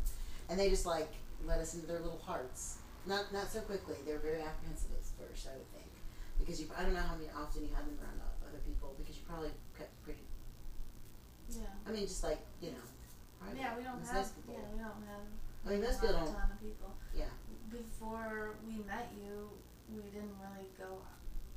[0.49, 1.11] and they just like
[1.45, 2.77] let us into their little hearts.
[3.07, 3.95] Not not so quickly.
[4.05, 5.87] They were very apprehensive at first, I would think,
[6.39, 6.67] because you.
[6.77, 8.19] I don't know how many often you had them around
[8.49, 10.25] other people because you probably kept pretty.
[11.49, 11.69] Yeah.
[11.87, 12.85] I mean, just like you know.
[13.39, 13.57] private.
[13.57, 14.29] Yeah, we don't It's have.
[14.35, 14.57] people.
[14.57, 15.25] Yeah, we don't have.
[15.65, 16.33] I mean, most a people don't.
[16.33, 16.91] ton of people.
[17.15, 17.31] Yeah.
[17.71, 19.49] Before we met you,
[19.89, 21.01] we didn't really go.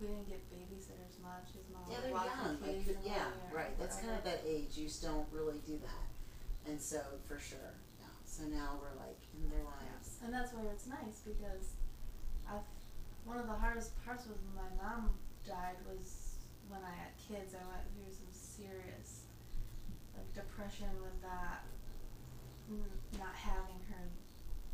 [0.01, 1.55] We didn't get babysitters much.
[1.55, 2.59] His mom Yeah, they're young.
[2.59, 3.75] Like, yeah, right.
[3.79, 4.75] That's kind of that age.
[4.79, 6.07] You just don't really do that,
[6.71, 7.75] and so for sure.
[8.43, 8.49] Yeah.
[8.49, 10.19] So now we're like in their lives.
[10.25, 11.75] And that's where it's nice because
[12.49, 12.67] I've
[13.25, 15.11] one of the hardest parts with my mom
[15.47, 16.35] died was
[16.69, 17.55] when I had kids.
[17.55, 19.23] I went through some serious
[20.17, 21.63] like depression with that,
[23.19, 24.09] not having her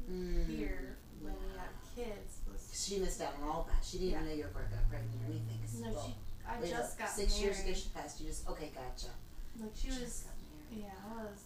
[0.08, 2.70] Mm, here when we had kids was.
[2.72, 3.84] She missed out on all that.
[3.84, 5.60] She didn't even know you were pregnant or anything.
[5.84, 6.14] No, well, she.
[6.48, 7.44] I just no, got six married.
[7.44, 8.20] years ago she passed.
[8.20, 9.12] You just okay, gotcha.
[9.60, 10.24] Like she Just was.
[10.24, 10.86] got married.
[10.88, 11.42] Yeah, I was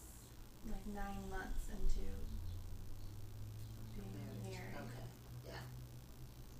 [0.69, 2.05] like nine months into
[3.95, 4.13] being
[4.45, 4.77] married.
[4.77, 5.07] Okay.
[5.47, 5.63] Yeah.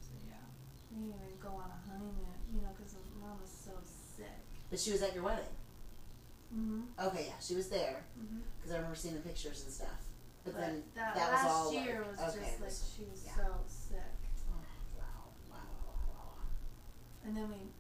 [0.01, 0.45] So yeah,
[0.91, 4.43] we didn't even go on a honeymoon, you know, because mom was so sick.
[4.71, 5.53] But she was at your wedding.
[6.53, 7.07] Mm-hmm.
[7.09, 8.45] Okay, yeah, she was there Mm-hmm.
[8.61, 10.05] because I remember seeing the pictures and stuff.
[10.45, 13.05] But, But then that, that last was all year like, was okay, just like she
[13.09, 13.37] was yeah.
[13.41, 14.19] so sick,
[14.51, 14.59] Oh,
[14.99, 16.45] wow, wow, wow, wow,
[17.25, 17.71] and then we,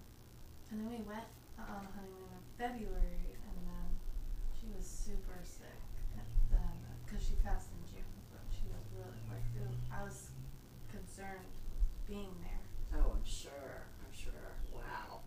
[0.71, 1.27] and then we went
[1.59, 3.87] on a honeymoon in February, and then
[4.57, 5.82] she was super sick,
[7.13, 10.33] because she passed in June, but she was really like it I was
[10.89, 11.53] concerned
[12.09, 12.65] being there.
[12.97, 13.85] Oh, I'm sure.
[14.01, 14.33] I'm sure.
[14.73, 15.21] Wow.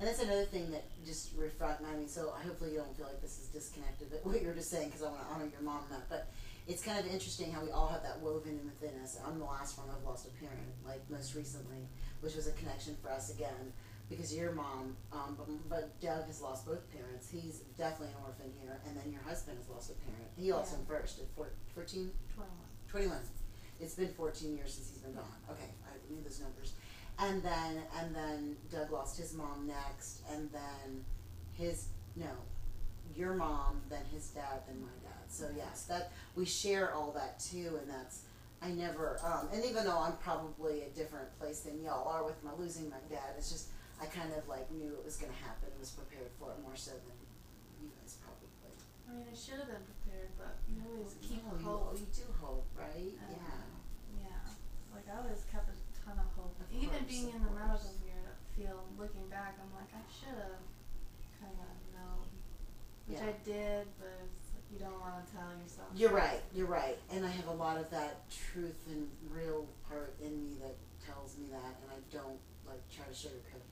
[0.00, 1.84] And that's another thing that just reflect.
[1.84, 4.56] I mean, so hopefully you don't feel like this is disconnected, but what you were
[4.56, 6.08] just saying, because I want to honor your mom that.
[6.08, 6.32] But
[6.64, 9.20] it's kind of interesting how we all have that woven in within us.
[9.20, 11.84] I'm the last one I've lost a parent, like most recently,
[12.24, 13.76] which was a connection for us again,
[14.08, 14.96] because your mom.
[15.12, 17.28] Um, but, but Doug has lost both parents.
[17.30, 20.28] He's definitely an orphan here, and then your husband has lost a parent.
[20.36, 20.78] He lost Yeah.
[20.78, 22.50] him first at four, 14, Twenty
[23.06, 23.18] 21.
[23.80, 25.24] It's been 14 years since he's been gone.
[25.50, 26.72] Okay, I knew those numbers.
[27.20, 31.04] And then and then Doug lost his mom next, and then
[31.54, 31.86] his
[32.16, 32.30] no,
[33.16, 35.28] your mom, then his dad, then my dad.
[35.28, 38.22] So yes, that we share all that too, and that's
[38.62, 42.42] I never um, and even though I'm probably a different place than y'all are with
[42.44, 43.68] my losing my dad, it's just
[44.00, 46.76] I kind of like knew it was going to happen, was prepared for it more
[46.78, 47.18] so than
[47.82, 48.46] you guys probably.
[49.08, 51.96] I mean, I should have been prepared, but you always keep no, you, hope.
[51.96, 53.16] you do hope, right?
[53.24, 53.40] Um,
[54.20, 54.28] yeah.
[54.28, 54.44] Yeah,
[54.92, 56.52] like I always kept a ton of hope.
[56.60, 57.88] Of Even course, being in the course.
[57.88, 57.92] medical
[58.52, 60.60] field, looking back, I'm like I should have
[61.40, 62.28] kind of known,
[63.08, 63.32] which Yeah.
[63.32, 65.88] I did, but it's like you don't want to tell yourself.
[65.96, 66.44] You're right.
[66.52, 67.00] You're right.
[67.08, 71.32] And I have a lot of that truth and real part in me that tells
[71.40, 72.36] me that, and I don't
[72.68, 73.48] like try to sugarcoat my world.
[73.48, 73.67] Yeah.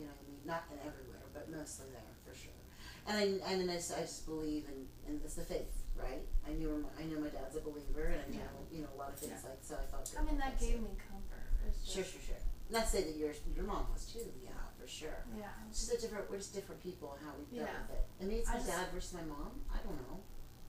[0.00, 0.40] You know what I mean?
[0.48, 2.56] Not everywhere, but mostly there for sure.
[3.04, 6.24] And I and then I just, I just believe in in it's the faith, right?
[6.48, 9.12] I knew I know my dad's a believer, and I know you know a lot
[9.12, 9.50] of things Yeah.
[9.52, 9.76] like so.
[9.76, 10.08] I felt.
[10.16, 11.44] I mean, that gave me comfort.
[11.84, 12.40] Sure, sure, sure.
[12.72, 14.24] Not to say that your your mom was too.
[14.40, 15.20] Yeah, for sure.
[15.36, 15.52] Yeah.
[15.68, 16.30] It's just a different.
[16.32, 17.84] We're just different people and how we dealt Yeah.
[17.84, 18.04] with it.
[18.20, 19.52] I mean, it's I my just- dad versus my mom.
[19.68, 20.16] I don't know.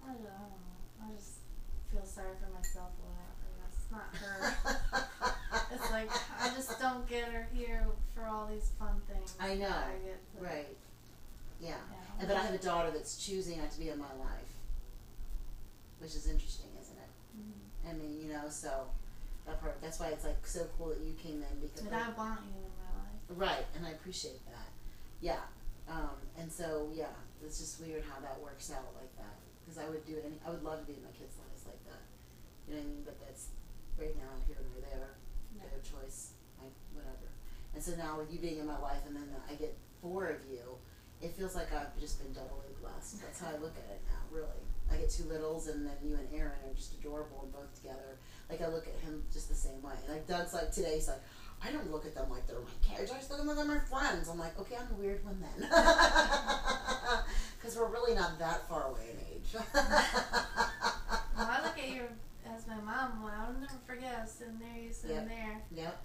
[0.04, 0.52] I don't, know.
[1.00, 1.40] I just
[1.92, 3.36] feel sorry for myself a lot.
[3.64, 4.40] That's not her.
[5.76, 6.10] it's like
[6.40, 7.86] I just don't get her here
[8.22, 9.34] for all these fun things.
[9.40, 9.68] I know.
[9.68, 10.78] I get Right.
[11.60, 11.70] Yeah.
[11.70, 11.76] Yeah.
[12.20, 14.52] And but I have a daughter that's choosing not to be in my life,
[16.00, 17.10] which is interesting, isn't it?
[17.38, 17.90] Mhm.
[17.90, 18.90] I mean, you know, so
[19.46, 19.82] that part.
[19.82, 22.58] That's why it's like so cool that you came in because But I want you
[22.62, 23.18] in my life.
[23.30, 24.70] right, and I appreciate that.
[25.20, 25.42] Yeah.
[25.88, 27.14] Um, and so yeah,
[27.44, 29.36] it's just weird how that works out like that.
[29.66, 30.26] Because I would do it.
[30.26, 32.02] Any, I would love to be in my kids' lives like that.
[32.68, 33.04] You know what I mean?
[33.06, 33.48] But that's
[33.98, 35.10] right now here nor there.
[35.58, 36.34] Their choice.
[37.74, 40.42] And so now with you being in my life, and then I get four of
[40.52, 40.78] you,
[41.22, 43.22] it feels like I've just been doubly blessed.
[43.22, 44.66] That's how I look at it now, really.
[44.92, 48.18] I get two littles, and then you and Aaron are just adorable, and both together.
[48.50, 49.94] Like I look at him just the same way.
[50.10, 51.22] Like Doug's like today, he's like,
[51.64, 53.12] I don't look at them like they're my kids.
[53.12, 54.28] I just look at them like they're my friends.
[54.28, 55.70] I'm like, okay, I'm the weird one then,
[57.62, 59.56] because we're really not that far away in age.
[61.38, 62.04] Well, I look at you
[62.54, 63.24] as my mom.
[63.24, 64.16] Well, I'll never forget.
[64.20, 65.28] I was sitting there, you sitting Yep.
[65.28, 66.04] there yep.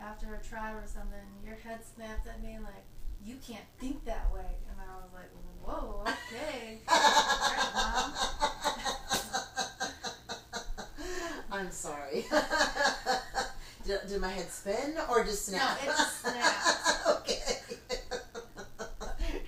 [0.00, 1.18] After a tribe or something.
[1.44, 2.84] Your head snapped at me like,
[3.22, 5.30] "You can't think that way," and I was like,
[5.62, 6.80] "Whoa, okay."
[11.50, 12.24] I'm sorry.
[13.86, 15.78] did, did my head spin or just snap?
[15.84, 17.06] No, it just snapped.
[17.08, 17.58] okay.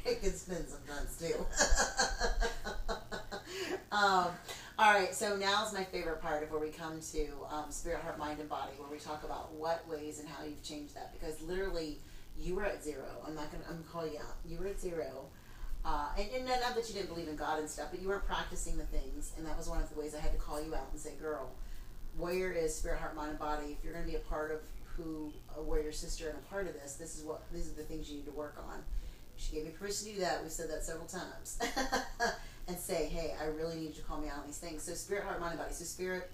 [0.04, 1.44] it can spin sometimes too.
[3.90, 4.28] um,
[4.78, 8.18] all right, so now's my favorite part of where we come to um, spirit, heart,
[8.18, 11.12] mind, and body, where we talk about what ways and how you've changed that.
[11.12, 11.98] Because literally,
[12.38, 13.06] you were at zero.
[13.26, 13.64] I'm not gonna.
[13.68, 14.36] I'm gonna call you out.
[14.46, 15.26] You were at zero.
[15.84, 18.26] Uh, and, and not that you didn't believe in God and stuff, but you weren't
[18.26, 20.74] practicing the things, and that was one of the ways I had to call you
[20.74, 21.52] out and say, "Girl,
[22.18, 23.76] Warrior is spirit, heart, mind, and body.
[23.78, 24.60] If you're going to be a part of
[24.96, 27.82] who a your sister and a part of this, this is what these are the
[27.82, 28.82] things you need to work on.
[29.36, 30.42] She gave me permission to do that.
[30.42, 31.58] We've said that several times.
[32.68, 34.82] and say, hey, I really need you to call me out on these things.
[34.82, 35.72] So spirit, heart, mind, and body.
[35.72, 36.30] So spirit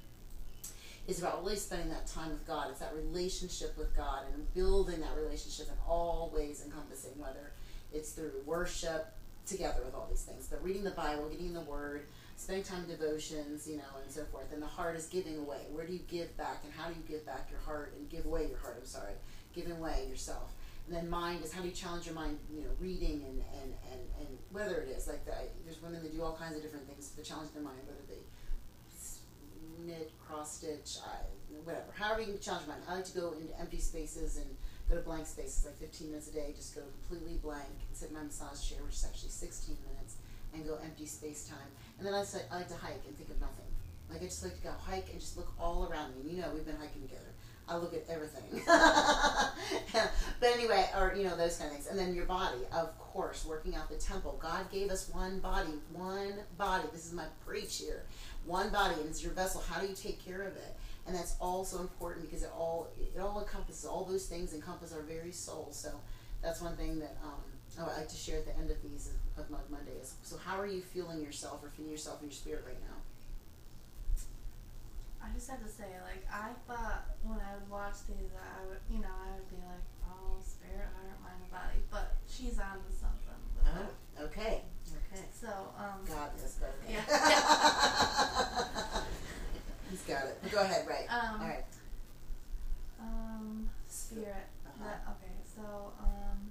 [1.07, 2.69] is about really spending that time with God.
[2.71, 7.53] It's that relationship with God and building that relationship in all ways encompassing, whether
[7.93, 9.13] it's through worship,
[9.47, 10.47] together with all these things.
[10.47, 12.07] But reading the Bible, getting the Word,
[12.37, 14.53] spending time in devotions, you know, and so forth.
[14.53, 15.67] And the heart is giving away.
[15.73, 18.25] Where do you give back, and how do you give back your heart and give
[18.25, 18.77] away your heart?
[18.81, 19.13] I'm sorry,
[19.55, 20.53] giving away yourself.
[20.89, 24.03] Then mind is how do you challenge your mind, you know, reading and and and,
[24.21, 25.25] and whether it is like.
[25.65, 28.21] There's women that do all kinds of different things to challenge their mind, whether they
[29.87, 30.99] knit, cross stitch,
[31.65, 31.87] whatever.
[31.95, 32.87] However you can challenge your mind.
[32.89, 34.47] I like to go into empty spaces and
[34.89, 36.53] go to blank spaces, like 15 minutes a day.
[36.57, 40.17] Just go completely blank and sit in my massage chair, which is actually 16 minutes,
[40.55, 41.71] and go empty space time.
[41.99, 43.71] And then I, I like to hike and think of nothing.
[44.11, 46.31] Like I just like to go hike and just look all around me.
[46.33, 47.32] You know, we've been hiking together.
[47.73, 48.63] I look at everything.
[50.41, 51.87] but anyway, or you know those kind of things.
[51.87, 54.39] And then your body, of course, working out the temple.
[54.43, 56.85] God gave us one body, one body.
[56.93, 58.05] This is my preach here.
[58.45, 59.63] One body, and it's your vessel.
[59.67, 60.77] How do you take care of it?
[61.07, 65.03] And that's also important because it all it all encompasses all those things encompass our
[65.03, 65.69] very soul.
[65.73, 65.91] So
[66.43, 67.41] that's one thing that um,
[67.81, 70.15] I would like to share at the end of these of Mug Mondays.
[70.23, 73.02] So how are you feeling yourself or feeling yourself in your spirit right now?
[75.23, 78.83] I just have to say, like, I thought when I would watch these, I would,
[78.91, 81.79] you know, I would be like, oh, spirit, heart, mind, and body.
[81.91, 83.39] But she's on to something.
[83.57, 83.87] with Oh,
[84.19, 84.25] that.
[84.27, 84.63] okay,
[85.13, 85.25] okay.
[85.33, 85.49] So,
[85.79, 86.75] um, God is better.
[86.91, 87.05] Yeah.
[89.91, 90.41] He's got it.
[90.51, 91.07] Go ahead, right.
[91.09, 91.65] Um, All right.
[93.01, 94.49] um, spirit.
[94.67, 94.85] Uh-huh.
[94.85, 96.51] That, okay, so, um,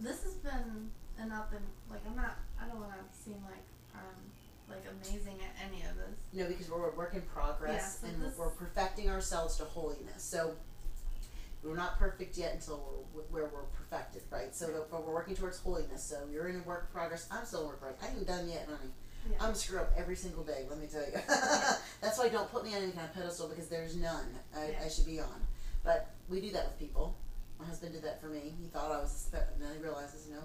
[0.00, 3.64] this has been an up and, like, I'm not, I don't want to seem like
[3.94, 4.20] I'm,
[4.68, 5.56] like, amazing at
[6.32, 6.40] this.
[6.40, 10.22] No, because we're a work in progress Yeah, so and we're perfecting ourselves to holiness.
[10.22, 10.54] So
[11.62, 14.54] we're not perfect yet until we're where we're perfected, right?
[14.54, 16.02] So but we're working towards holiness.
[16.02, 17.28] So you're in a work in progress.
[17.30, 18.02] I'm still in work progress.
[18.02, 18.90] I ain't done yet, honey.
[19.30, 19.36] Yeah.
[19.40, 20.64] I'm screw up every single day.
[20.70, 21.18] Let me tell you.
[22.00, 24.26] That's why don't put me on any kind of pedestal because there's none
[24.56, 24.82] I, Yeah.
[24.84, 25.46] I should be on.
[25.84, 27.16] But we do that with people.
[27.58, 28.54] My husband did that for me.
[28.60, 30.40] He thought I was and then he realizes no.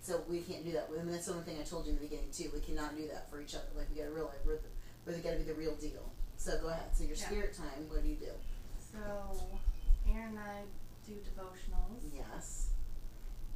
[0.00, 0.90] So we can't do that.
[0.90, 2.50] Mean, that's the one thing I told you in the beginning too.
[2.54, 3.68] We cannot do that for each other.
[3.76, 4.68] Like we got to realize we're the,
[5.06, 6.10] we're got to be the real deal.
[6.36, 6.94] So go ahead.
[6.96, 7.26] So your Yeah.
[7.26, 7.88] spirit time.
[7.88, 8.32] What do you do?
[8.92, 9.00] So,
[10.08, 10.62] Aaron and I
[11.06, 12.00] do devotionals.
[12.12, 12.68] Yes.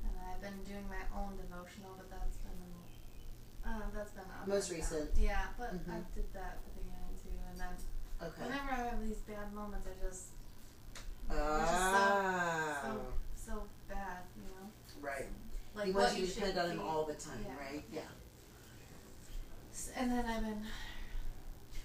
[0.04, 2.52] And I've been doing my own devotional, but that's been
[3.66, 4.78] uh, that's been up Most down.
[4.78, 5.10] recent.
[5.16, 5.92] Yeah, but Mhm.
[5.92, 7.76] I did that at the beginning too, and then
[8.22, 8.42] Okay.
[8.42, 10.28] whenever I have these bad moments, I just
[11.30, 12.80] it's just so Ah.
[12.82, 14.70] so so bad, you know.
[15.02, 15.28] right.
[15.74, 17.56] Like he wants you to depend on him all the time, Yeah.
[17.58, 17.84] right?
[17.92, 18.08] Yeah.
[19.96, 20.66] And then I've been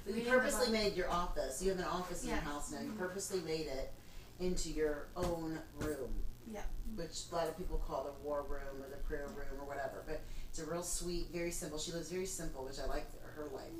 [0.07, 1.61] You purposely made your office.
[1.61, 2.43] You have an office in your Yeah.
[2.43, 2.79] house now.
[2.81, 2.97] You Mhm.
[2.97, 3.93] purposely made it
[4.39, 6.63] into your own room, yeah
[6.95, 10.03] which a lot of people call the war room or the prayer room or whatever.
[10.05, 11.79] But it's a real sweet, very simple.
[11.79, 13.71] She lives very simple, which I like her life.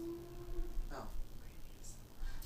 [0.93, 1.05] Oh,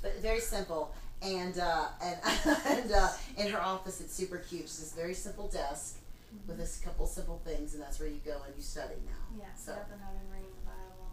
[0.01, 0.93] but very simple.
[1.21, 2.19] And uh, and
[2.65, 4.63] and uh, in her office, it's super cute.
[4.63, 5.97] She's this very simple desk
[6.47, 9.37] with a couple simple things, and that's where you go and you study now.
[9.39, 9.45] yeah.
[9.55, 11.09] So, Yep, and I've been reading the Bible.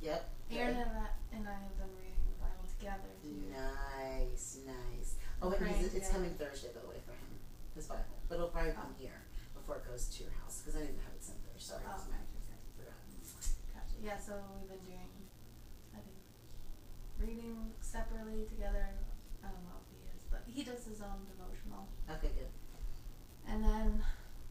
[0.00, 0.28] yep.
[0.50, 1.06] Aaron and I,
[1.36, 1.97] and I have been reading the Bible
[2.78, 3.34] together too.
[3.50, 5.16] Nice, nice.
[5.42, 7.34] Oh, and he's, it's coming Thursday, by the way, for him.
[7.74, 7.94] His oh.
[7.94, 8.18] Bible.
[8.28, 9.00] But it'll probably come Oh.
[9.02, 9.18] here
[9.54, 11.58] before it goes to your house, because I didn't have it sent there.
[11.58, 11.82] Sorry.
[11.86, 12.58] Oh, okay.
[12.78, 12.98] forgot.
[13.74, 13.96] Gotcha.
[14.02, 15.10] Yeah, so we've been doing,
[15.94, 16.18] I think,
[17.18, 18.94] reading separately together.
[19.42, 21.86] I don't know if he is, but he does his own devotional.
[22.10, 22.50] Okay, good.
[23.48, 24.02] And then,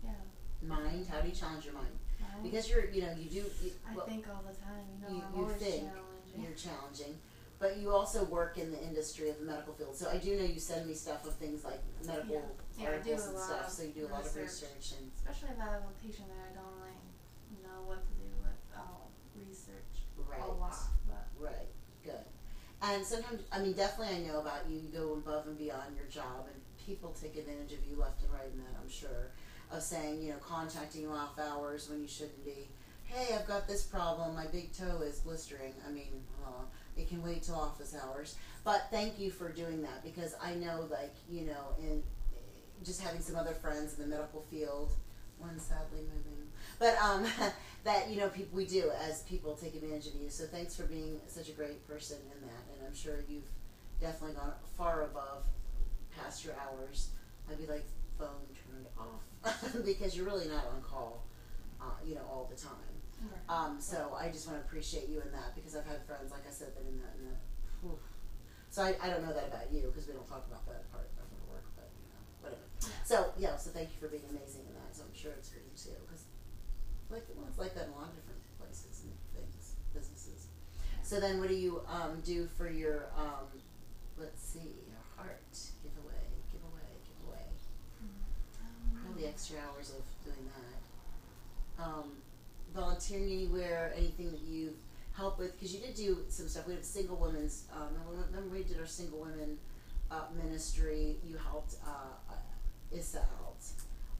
[0.04, 0.18] yeah,
[0.66, 1.94] Mind, how do you challenge your mind?
[2.20, 4.84] mine, Because you're, you know, you do, you, I well, think all the time.
[4.90, 6.42] You know, you- I'm you always think challenging.
[6.42, 7.14] you're challenging.
[7.60, 9.96] But you also work in the industry of the medical field.
[9.96, 12.84] So I do know you send me stuff of things like medical Yeah.
[12.84, 13.70] Yeah, articles and stuff.
[13.72, 14.70] So you do a lot of research.
[14.78, 17.02] research and Especially if I have a patient that I don't like
[17.68, 20.42] know what to do with, I'll research right.
[20.42, 20.78] a lot.
[21.08, 21.68] But Right.
[22.04, 22.26] Good.
[22.82, 24.78] And sometimes, I mean, definitely, I know about you.
[24.78, 28.32] You go above and beyond your job, and people take advantage of you left and
[28.32, 28.78] right in that.
[28.82, 29.32] I'm sure
[29.72, 32.70] of saying, you know, contacting you off hours when you shouldn't be.
[33.04, 34.36] Hey, I've got this problem.
[34.36, 35.74] My big toe is blistering.
[35.88, 36.64] I mean, uh,
[36.98, 38.36] it can wait till office hours.
[38.64, 42.04] But thank you for doing that because I know, like, you know, in
[42.84, 44.92] just having some other friends in the medical field,
[45.40, 46.38] one sadly moving,
[46.80, 47.26] but um,
[47.84, 50.30] that you know, people we do as people take advantage of you.
[50.30, 53.50] So thanks for being such a great person in that, and I'm sure you've
[54.00, 55.46] definitely gone far above
[56.18, 57.10] past your hours.
[57.50, 57.86] I'd be like
[58.18, 58.28] phone
[58.68, 61.24] turned off because you're really not on call,
[61.82, 62.97] uh, you know, all the time.
[63.50, 66.46] Um, so I just want to appreciate you in that because I've had friends, like
[66.46, 67.36] I said, that in that, in the
[67.82, 67.98] whew.
[68.70, 71.08] So I, I don't know that about you because we don't talk about that part
[71.18, 72.68] of our work, but you know, whatever.
[73.08, 74.92] So yeah, so thank you for being amazing in that.
[74.92, 76.28] So I'm sure it's for you too, because
[77.10, 80.52] like well, it's like that in a lot of different places and things, businesses.
[81.02, 83.48] So then, what do you um, do for your um,
[84.20, 87.48] let's see, your heart giveaway, giveaway, giveaway?
[89.18, 91.84] the extra hours of doing that.
[91.84, 92.22] Um,
[92.82, 94.74] volunteering anywhere, anything that you
[95.16, 96.68] help with, because you did do some stuff.
[96.68, 97.66] We have single women's.
[97.74, 99.58] Um, remember- remember we did our single women
[100.12, 101.18] uh, ministry.
[101.26, 103.64] You helped uh, uh, Issa out,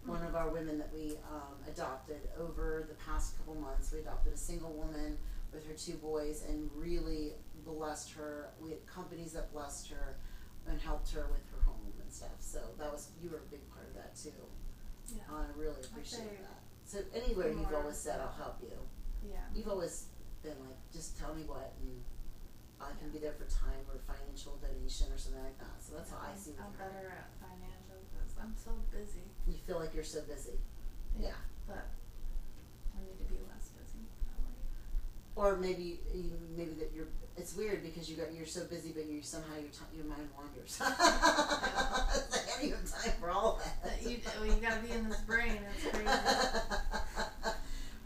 [0.06, 3.92] one of our women that we um, adopted over the past couple months.
[3.94, 5.18] We adopted a single woman
[5.54, 7.34] with her two boys and really
[7.64, 8.50] blessed her.
[8.60, 10.18] We had companies that blessed her
[10.68, 12.36] and helped her with her home and stuff.
[12.40, 14.32] So that was you were a big part of that too.
[15.16, 15.22] Yeah.
[15.32, 16.67] I really appreciate that.
[16.88, 18.72] So anywhere you've more always said I'll help you.
[19.28, 19.44] Yeah.
[19.54, 20.08] You've always
[20.42, 22.00] been like, just tell me what and
[22.80, 25.84] I can be there for time or financial donation or something like that.
[25.84, 26.88] So that's how I see with I'm her.
[26.88, 29.28] better at financial because I'm so busy.
[29.52, 30.56] You feel like you're so busy.
[31.20, 31.36] Yeah.
[31.68, 31.92] But
[32.96, 34.08] I need to be less busy.
[34.32, 34.64] Probably.
[35.36, 36.00] Or maybe
[36.56, 37.12] maybe that you're.
[37.38, 40.28] It's weird because you got you're so busy, but you somehow your t- your mind
[40.36, 40.80] wanders.
[42.30, 43.84] Like, I don't even have time for all that.
[43.84, 45.60] That you well, you gotta be in this brain.
[45.76, 46.08] It's crazy.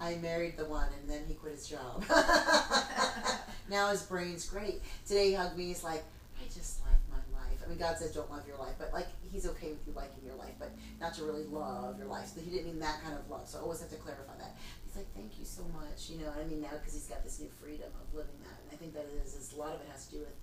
[0.01, 2.03] I married the one, and then he quit his job.
[3.69, 4.81] now his brain's great.
[5.07, 5.67] Today he hugged me.
[5.67, 6.03] He's like,
[6.37, 7.59] I just like my life.
[7.63, 10.25] I mean, God says don't love your life, but like he's okay with you liking
[10.25, 12.27] your life, but not to really love your life.
[12.35, 13.47] So he didn't mean that kind of love.
[13.47, 14.57] So I always have to clarify that.
[14.91, 16.09] He's like, thank you so much.
[16.11, 18.59] You know, what I mean now because he's got this new freedom of living that,
[18.59, 19.35] and I think that it is.
[19.35, 20.35] is a lot of it has to do with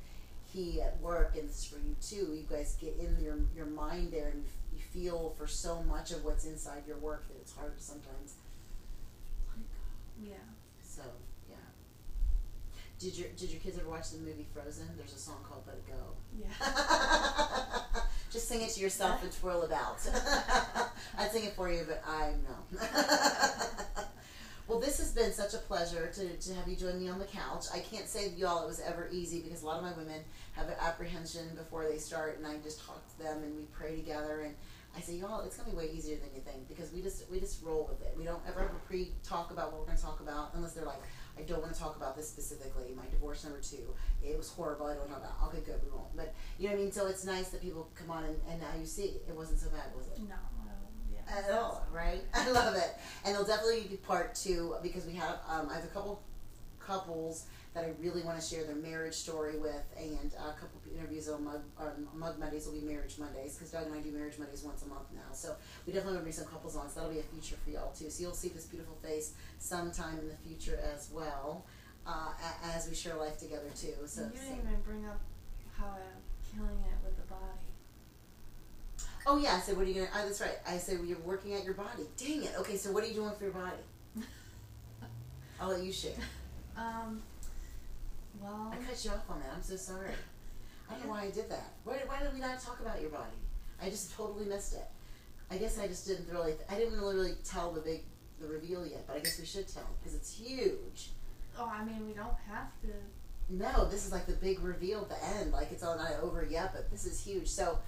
[0.53, 2.33] he at work, and this is for you too.
[2.33, 6.13] You guys get in your your mind there, and you, you feel for so much
[6.13, 8.37] of what's inside your work that it's hard to sometimes
[9.51, 10.31] let go.
[10.31, 10.49] Yeah.
[10.83, 11.03] So
[11.51, 11.57] yeah.
[12.99, 14.89] Did your Did your kids ever watch the movie Frozen?
[14.97, 18.01] There's a song called "Let It Go." Yeah.
[18.33, 19.99] Just sing it to yourself and twirl about.
[21.19, 22.79] I'd sing it for you, but I know.
[24.69, 27.25] well, this has been such a pleasure to, to have you join me on the
[27.25, 27.65] couch.
[27.73, 30.21] I can't say y'all it was ever easy because a lot of my women
[30.53, 34.43] have apprehension before they start, and I just talk to them and we pray together.
[34.43, 34.55] And
[34.95, 37.41] I say, y'all, it's gonna be way easier than you think because we just we
[37.41, 38.15] just roll with it.
[38.17, 40.85] We don't ever have a pre talk about what we're gonna talk about unless they're
[40.85, 41.01] like,
[41.39, 42.93] I don't want to talk about this specifically.
[42.95, 44.87] My divorce number two, it was horrible.
[44.87, 45.33] I don't know about.
[45.49, 46.15] Okay, good, we won't.
[46.15, 46.93] But you know what I mean.
[46.93, 49.71] So it's nice that people come on and, and now you see it wasn't so
[49.71, 50.21] bad, was it?
[50.29, 50.37] No.
[51.31, 51.55] I don't- yeah.
[51.55, 52.23] At all, right?
[52.35, 55.85] I love it, and there'll definitely be part two because we have um, I have
[55.85, 56.23] a couple
[56.81, 61.29] couples that I really want to share their marriage story with, and a couple interviews
[61.29, 64.39] on Mug, on Mug Mondays will be Marriage Mondays because Doug and I do Marriage
[64.39, 65.31] Mondays once a month now.
[65.33, 65.55] So
[65.87, 66.89] we definitely want to bring some couples on.
[66.89, 68.09] So that'll be a feature for y'all too.
[68.11, 71.67] So you'll see this beautiful face sometime in the future as well,
[72.07, 72.33] uh,
[72.75, 73.93] as we share life together too.
[74.07, 74.23] So.
[74.23, 75.21] you so- didn't even bring up
[75.77, 76.01] how I'm
[76.57, 76.98] killing it with the body.
[79.31, 80.09] Oh yeah, I said, what are you gonna?
[80.17, 80.57] Oh, that's right.
[80.67, 82.05] I said well, you're working at your body.
[82.17, 82.53] Dang it.
[82.61, 83.77] Okay, so what are you doing for your body?
[85.61, 86.13] I'll let you share.
[86.75, 87.21] Um.
[88.41, 88.73] Well.
[88.73, 89.51] I cut you off on that.
[89.55, 90.13] I'm so sorry.
[90.89, 91.73] I don't know why I did that.
[91.85, 93.37] Why, why did we not talk about your body?
[93.83, 94.87] I just totally missed it.
[95.51, 96.55] I guess I just didn't really.
[96.71, 98.05] I didn't really, tell the big
[98.41, 101.11] the reveal yet, but I guess we should tell because it's huge.
[101.59, 102.89] Oh, I mean, we don't have to.
[103.51, 105.53] No, this is like the big reveal at the end.
[105.53, 107.49] Like it's all not over yet, but this is huge.
[107.49, 107.79] So,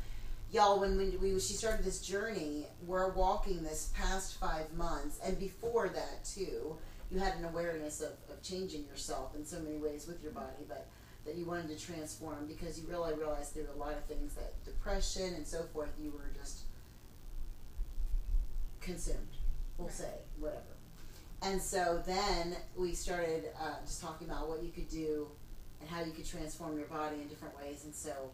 [0.52, 5.38] y'all, when we, we she started this journey, we're walking this past five months, and
[5.38, 6.76] before that too,
[7.10, 10.64] you had an awareness of, of changing yourself in so many ways with your body,
[10.68, 10.86] but
[11.24, 14.34] that you wanted to transform because you really realized there were a lot of things
[14.34, 16.60] that depression and so forth you were just
[18.80, 19.18] consumed.
[19.76, 19.96] We'll Right.
[19.96, 20.62] say whatever.
[21.42, 25.28] And so then we started uh, just talking about what you could do
[25.80, 27.84] and how you could transform your body in different ways.
[27.84, 28.30] And so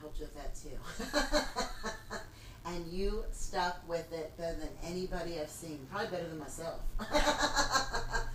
[0.00, 2.18] helped you with that too.
[2.66, 6.80] and you stuck with it better than anybody I've seen, probably better than myself.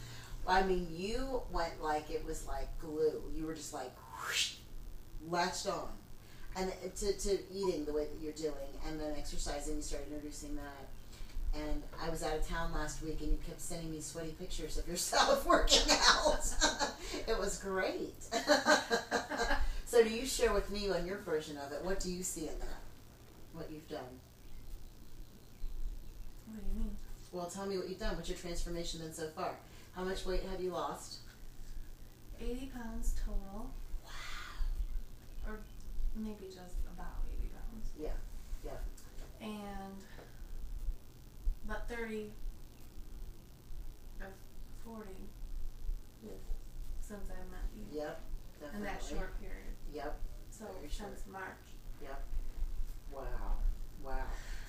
[0.47, 3.21] I mean, you went like it was like glue.
[3.35, 4.55] You were just like whoosh,
[5.27, 5.89] latched on.
[6.57, 10.55] And to, to eating the way that you're doing, and then exercising, you started introducing
[10.55, 10.87] that.
[11.53, 14.77] And I was out of town last week, and you kept sending me sweaty pictures
[14.77, 16.45] of yourself working out.
[17.27, 18.13] it was great.
[19.95, 21.79] So, do you share with me on your version of it?
[21.81, 22.81] What do you see in that?
[23.53, 24.19] What you've done?
[26.47, 26.97] What do you mean?
[27.31, 28.17] Well, tell me what you've done.
[28.17, 29.55] What's your transformation been so far?
[29.95, 31.19] How much weight have you lost?
[32.41, 33.71] 80 pounds total.
[34.03, 34.11] Wow.
[35.47, 35.59] Or
[36.13, 37.87] maybe just about 80 pounds.
[37.97, 38.09] Yeah,
[38.65, 39.47] yeah.
[39.47, 39.95] And
[41.63, 42.31] about 30
[44.19, 44.27] or
[44.83, 45.09] 40
[46.21, 46.31] Yeah.
[46.99, 48.01] since I met you.
[48.01, 48.19] Yep.
[48.75, 49.17] In that definitely.
[49.17, 49.44] short period.
[50.61, 50.69] Yep.
[50.91, 50.91] short.
[50.91, 51.43] since March.
[52.01, 52.23] Yep.
[53.11, 53.21] Wow.
[54.03, 54.17] Wow.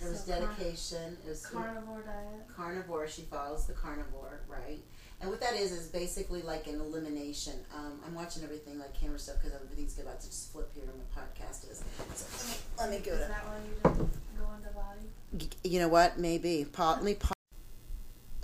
[0.03, 1.17] It was So car- dedication.
[1.25, 2.49] It was Carnivore diet.
[2.55, 3.09] carnivore.
[3.09, 4.81] She follows the carnivore, right?
[5.21, 7.55] And what that is is basically like an elimination.
[7.75, 11.01] Um, I'm watching everything like camera stuff because everything's about to just flip here and
[11.01, 11.83] the podcast is.
[12.15, 12.37] So
[12.79, 13.29] let me, let me go Is to.
[13.29, 15.49] that why you didn't go into body?
[15.65, 16.19] You know what?
[16.19, 16.67] Maybe.
[16.71, 17.15] Pa- let me.
[17.15, 17.33] Pa-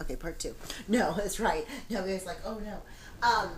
[0.00, 0.54] okay, part two.
[0.88, 1.66] No, that's right.
[1.90, 2.78] No, it was like, oh no.
[3.22, 3.50] Um,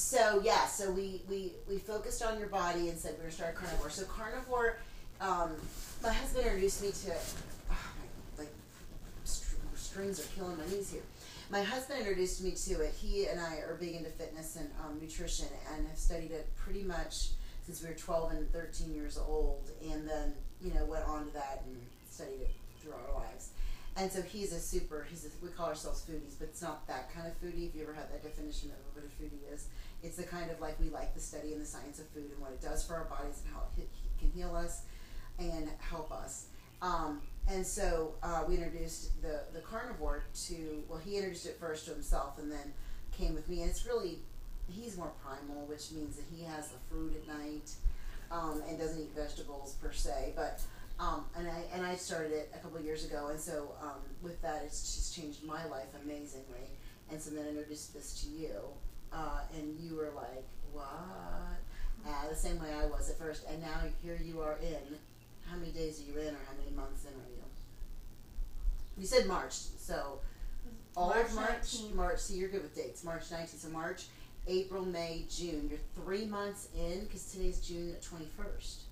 [0.00, 3.32] so yeah, so we we we focused on your body and said we are gonna
[3.32, 3.90] start carnivore.
[3.90, 4.78] So carnivore,
[5.20, 5.50] um,
[6.02, 7.14] my husband introduced me to.
[7.70, 7.74] Oh,
[8.36, 8.52] my, like
[9.24, 11.02] str- strings are killing my knees here.
[11.50, 12.94] My husband introduced me to it.
[13.00, 16.82] He and I are big into fitness and um, nutrition and have studied it pretty
[16.82, 17.30] much
[17.66, 21.32] since we were 12 and 13 years old, and then you know went on to
[21.34, 21.76] that and
[22.08, 23.50] studied it through our lives.
[23.96, 25.06] And so he's a super.
[25.10, 27.68] He's a, we call ourselves foodies, but it's not that kind of foodie.
[27.68, 29.66] If you ever had that definition of what a foodie is,
[30.02, 32.40] it's the kind of like we like the study and the science of food and
[32.40, 33.88] what it does for our bodies and how it
[34.18, 34.82] can heal us
[35.38, 36.46] and help us.
[36.82, 40.84] Um, and so uh, we introduced the the carnivore to.
[40.88, 42.72] Well, he introduced it first to himself, and then
[43.16, 43.62] came with me.
[43.62, 44.18] And it's really
[44.68, 47.70] he's more primal, which means that he has the fruit at night
[48.30, 50.32] um, and doesn't eat vegetables per se.
[50.36, 50.60] But
[50.98, 54.40] um, and I and I started it a couple years ago, and so um, with
[54.42, 56.68] that, it's just changed my life amazingly.
[57.10, 58.54] And so then I introduced this to you,
[59.12, 60.86] uh, and you were like, "What?"
[62.06, 64.96] Uh, the same way I was at first, and now here you are in.
[65.48, 67.42] How many days are you in, or how many months in are you?
[68.96, 70.20] You said March, so
[70.96, 71.94] all of March, 19th.
[71.94, 72.18] March.
[72.20, 73.02] See, you're good with dates.
[73.04, 74.04] March 19th, so March,
[74.46, 75.68] April, May, June.
[75.70, 78.82] You're three months in because today's June 21st.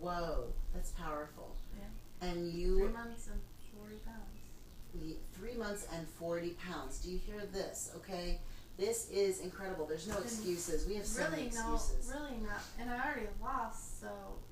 [0.00, 1.54] Whoa, that's powerful.
[1.78, 2.28] Yeah.
[2.28, 3.40] And you Three months and
[3.78, 5.16] forty pounds.
[5.38, 6.98] three months and 40 pounds.
[6.98, 7.90] Do you hear this?
[7.96, 8.38] Okay,
[8.76, 9.86] this is incredible.
[9.86, 10.86] There's no excuses.
[10.86, 12.12] We have so many really no, excuses.
[12.12, 12.60] really not.
[12.78, 14.08] And I already lost, so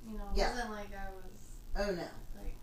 [0.07, 0.51] you know, it Yeah.
[0.51, 1.41] wasn't like I was
[1.77, 2.09] Oh no.
[2.41, 2.55] like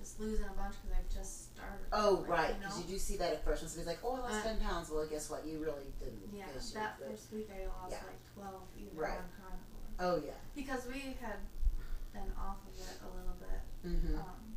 [0.00, 1.86] just losing a bunch because I just started.
[1.92, 2.82] Oh like, right, You because know?
[2.84, 3.62] you do see that at first.
[3.62, 5.46] When somebody's like, "Oh, I lost Uh, ten pounds," well, guess what?
[5.46, 6.22] You really didn't.
[6.32, 8.02] Yeah, you- that first week I lost Yeah.
[8.06, 9.18] like twelve even Right.
[9.18, 10.34] on carnivore Oh yeah.
[10.54, 11.38] because we had
[12.12, 14.18] been off of it a little bit Mm-hmm.
[14.18, 14.56] um,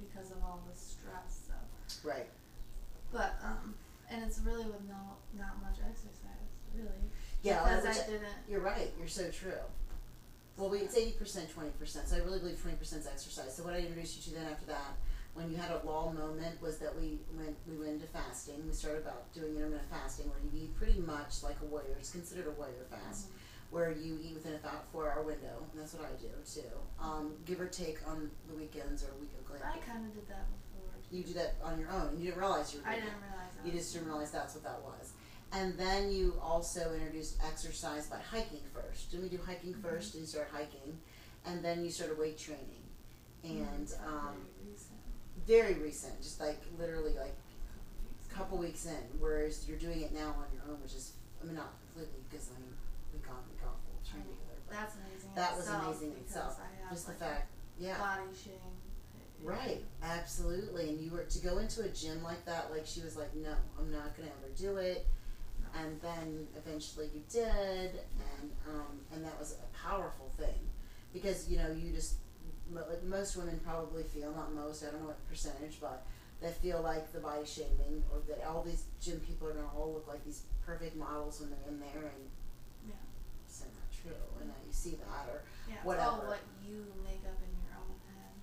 [0.00, 1.48] because of all the stress.
[1.48, 2.28] So, right.
[3.12, 3.74] but um,
[4.10, 7.10] and it's really with no not much exercise really.
[7.42, 8.36] Yeah, because which- I didn't.
[8.48, 8.92] You're right.
[8.98, 9.62] You're so true.
[10.56, 12.08] Well, we, it's eighty percent, twenty percent.
[12.08, 13.54] So I really believe twenty percent is exercise.
[13.56, 14.94] So what I introduced you to then after that,
[15.34, 18.62] when you had a lull moment, was that we went we went into fasting.
[18.66, 21.96] We started about doing intermittent fasting, where you eat pretty much like a warrior.
[21.98, 23.28] It's considered a warrior fast,
[23.70, 26.70] where you eat within about four hour window, and that's what I do too.
[27.02, 30.63] Um, give or take on the weekends or weekend I kind of did that before.
[31.14, 33.22] You do that on your own, and you didn't realize you were doing I didn't
[33.22, 33.66] realize that.
[33.66, 35.12] You just didn't realize that's what that was.
[35.52, 39.12] And then you also introduced exercise by hiking first.
[39.12, 39.82] Didn't we do hiking Mhm.
[39.82, 40.14] first?
[40.14, 40.98] And you started hiking,
[41.46, 42.82] and then you started weight training,
[43.44, 44.06] and Mhm.
[44.08, 44.98] um, Very recent.
[45.46, 47.36] very recent, just like literally like
[48.28, 49.04] a couple weeks in.
[49.20, 52.48] Whereas you're doing it now on your own, which is I mean not completely because
[52.50, 52.76] I mean
[53.12, 54.34] week on week off we'll train Right.
[54.34, 54.60] together.
[54.66, 55.34] But That's amazing.
[55.36, 56.58] that was amazing in itself.
[56.90, 57.98] Just the fact, yeah.
[57.98, 58.58] body shame.
[59.44, 60.88] Right, absolutely.
[60.90, 63.54] And you were to go into a gym like that, like she was like, No,
[63.78, 65.06] I'm not gonna ever do it
[65.76, 67.90] and then eventually you did
[68.38, 70.70] and um, and that was a powerful thing
[71.12, 72.14] because you know you just
[72.72, 76.06] like most women probably feel not most I don't know what percentage but
[76.40, 79.92] they feel like the body shaming or that all these gym people are gonna all
[79.94, 82.24] look like these perfect models when they're in there and
[82.86, 82.94] Yeah.
[83.48, 85.74] it's not true and now you see that or Yeah.
[85.92, 88.34] It's all what you make up in your own head.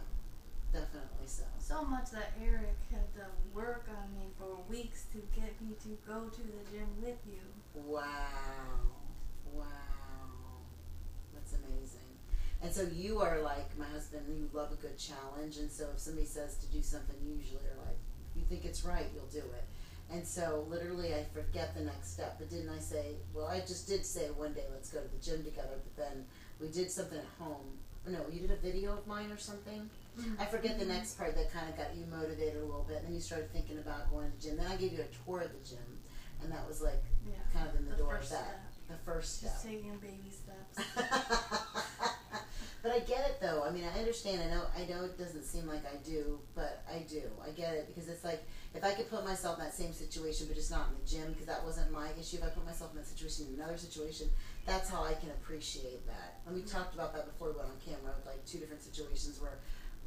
[0.00, 0.04] yeah
[0.72, 5.60] definitely so So much that Eric had to work on me for weeks to get
[5.60, 7.42] me to go to the gym with you.
[7.74, 8.04] Wow.
[9.52, 9.66] Wow.
[11.34, 12.00] That's amazing.
[12.62, 15.56] And so you are like my husband, you love a good challenge.
[15.56, 17.98] And so if somebody says to do something, you usually are like,
[18.36, 19.64] you think it's right, you'll do it.
[20.12, 22.36] And so literally I forget the next step.
[22.38, 25.22] But didn't I say, well, I just did say one day, let's go to the
[25.24, 25.78] gym together.
[25.82, 26.24] But then
[26.60, 27.78] we did something at home.
[28.06, 29.88] No, you did a video of mine or something?
[30.18, 30.40] Mm-hmm.
[30.40, 32.98] I forget the next part that kind of got you motivated a little bit.
[32.98, 34.56] And then you started thinking about going to the gym.
[34.56, 35.84] Then I gave you a tour of the gym.
[36.42, 37.34] And that was like Yeah.
[37.52, 38.26] kind of in the, The door of that.
[38.26, 38.60] step.
[38.88, 39.52] The first step.
[39.52, 40.88] Just taking baby steps.
[42.82, 43.62] but I get it though.
[43.62, 44.40] I mean, I understand.
[44.42, 44.62] I know.
[44.76, 47.22] I know it doesn't seem like I do, but I do.
[47.46, 48.42] I get it because it's like
[48.74, 51.32] if I could put myself in that same situation, but just not in the gym
[51.32, 52.36] because that wasn't my issue.
[52.38, 54.28] If I put myself in that situation in another situation,
[54.66, 56.38] that's how I can appreciate that.
[56.46, 59.40] And we talked about that before we went on camera, with like two different situations
[59.40, 59.58] where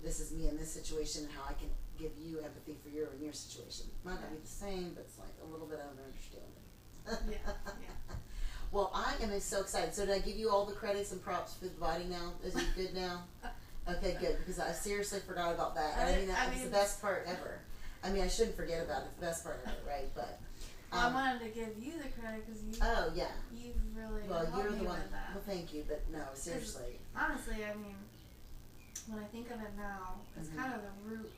[0.04, 1.68] this is me in this situation and how I can
[2.00, 3.88] give you empathy for your in your situation.
[4.04, 6.64] Might not be the same, but it's like a little bit of an understanding.
[7.32, 7.54] yeah.
[7.82, 8.16] Yeah.
[8.72, 9.94] Well, I am so excited.
[9.94, 12.34] So did I give you all the credits and props for the body now?
[12.44, 13.24] Is it good now?
[13.88, 14.38] Okay, good.
[14.40, 15.98] Because I seriously forgot about that.
[16.00, 17.60] I, I- mean, that I was mean- the best part ever.
[18.04, 19.16] I mean, I shouldn't forget about it.
[19.20, 20.10] The best part of it, right?
[20.14, 20.40] But.
[20.92, 23.34] Well, um, I wanted to give you the credit because you oh yeah.
[23.50, 25.02] you've really Well, you're the one.
[25.10, 25.34] that.
[25.34, 27.00] Well, thank you, but no, seriously.
[27.18, 27.98] Honestly, I mean,
[29.10, 30.58] when I think of it now, it's Mhm.
[30.58, 31.32] kind of the root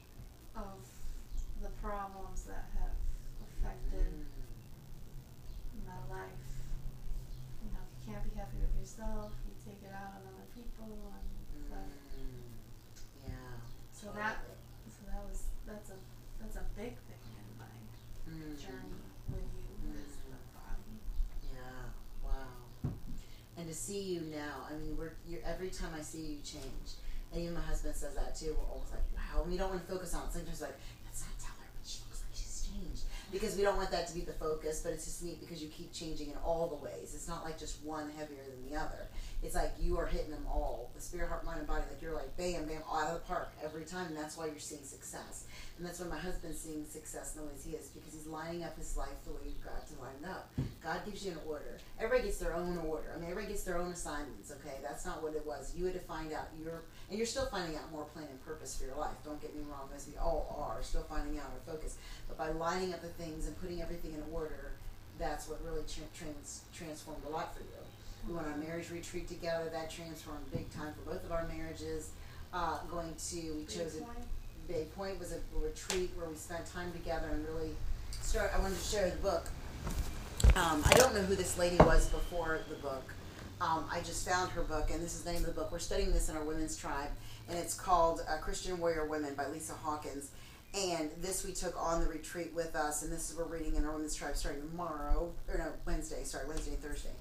[0.57, 0.84] of
[1.63, 2.91] the problems that have
[3.47, 4.26] affected
[5.88, 6.45] my life.
[7.63, 10.47] You know, if you can't be happy with yourself, you take it out on other
[10.51, 11.95] people, and stuff.
[12.20, 12.51] Mm,
[13.24, 13.55] yeah.
[13.95, 14.59] So that, totally.
[14.91, 15.97] so that was that's a
[16.43, 17.72] that's a big thing in my
[18.28, 18.59] Mhm.
[18.59, 18.99] journey
[19.32, 20.99] with you is the body.
[21.53, 21.89] Yeah.
[22.22, 22.91] Wow.
[23.66, 27.01] And to see you now, I mean, we're every time I see you, change.
[27.34, 28.53] And even my husband says that too.
[28.53, 29.41] We're always like, wow.
[29.41, 30.34] We don't want to focus on it.
[30.34, 33.09] Sometimes like, let's not tell her, but she looks like she's changed.
[33.34, 35.70] Because we don't want that to be the focus, but it's just neat because you
[35.70, 37.18] keep changing in all the ways.
[37.18, 39.09] It's not like just one heavier than the other.
[39.45, 41.83] It's like you are hitting them all, the spirit, heart, mind, and body.
[41.87, 44.57] Like you're like bam, bam, out of the park every time, and that's why you're
[44.57, 45.45] seeing success.
[45.77, 48.63] And that's why my husband's seeing success in the ways he is because he's lining
[48.63, 50.49] up his life the way God to line it up.
[50.81, 51.77] God gives you an order.
[51.99, 53.13] Everybody gets their own order.
[53.13, 54.51] I mean, everybody gets their own assignments.
[54.51, 55.73] Okay, that's not what it was.
[55.77, 58.75] You had to find out your, and you're still finding out more plan and purpose
[58.75, 59.13] for your life.
[59.23, 61.97] Don't get me wrong, as we all are, still finding out our focus.
[62.27, 64.71] But by lining up the things and putting everything in order,
[65.19, 67.74] that's what really tra- trans- transformed a lot for you.
[68.28, 69.69] We went on a marriage retreat together.
[69.71, 72.09] That transformed big time for both of our marriages.
[72.53, 74.05] Uh, going to we chose a.
[74.67, 77.71] Bay Pointe was a retreat where we spent time together and really
[78.21, 78.51] start.
[78.55, 79.47] I wanted to share the book.
[80.55, 83.13] Um, I don't know who this lady was before the book.
[83.61, 85.71] Um, I just found her book, and this is the name of the book.
[85.71, 87.09] We're studying this in our women's tribe,
[87.47, 90.32] and it's called uh, Christian Warrior Women by Lisa Hawkins.
[90.73, 93.86] And this we took on the retreat with us, and this is we're reading in
[93.86, 97.11] our women's tribe starting tomorrow, or no, Wednesday, sorry, Wednesday and Thursday.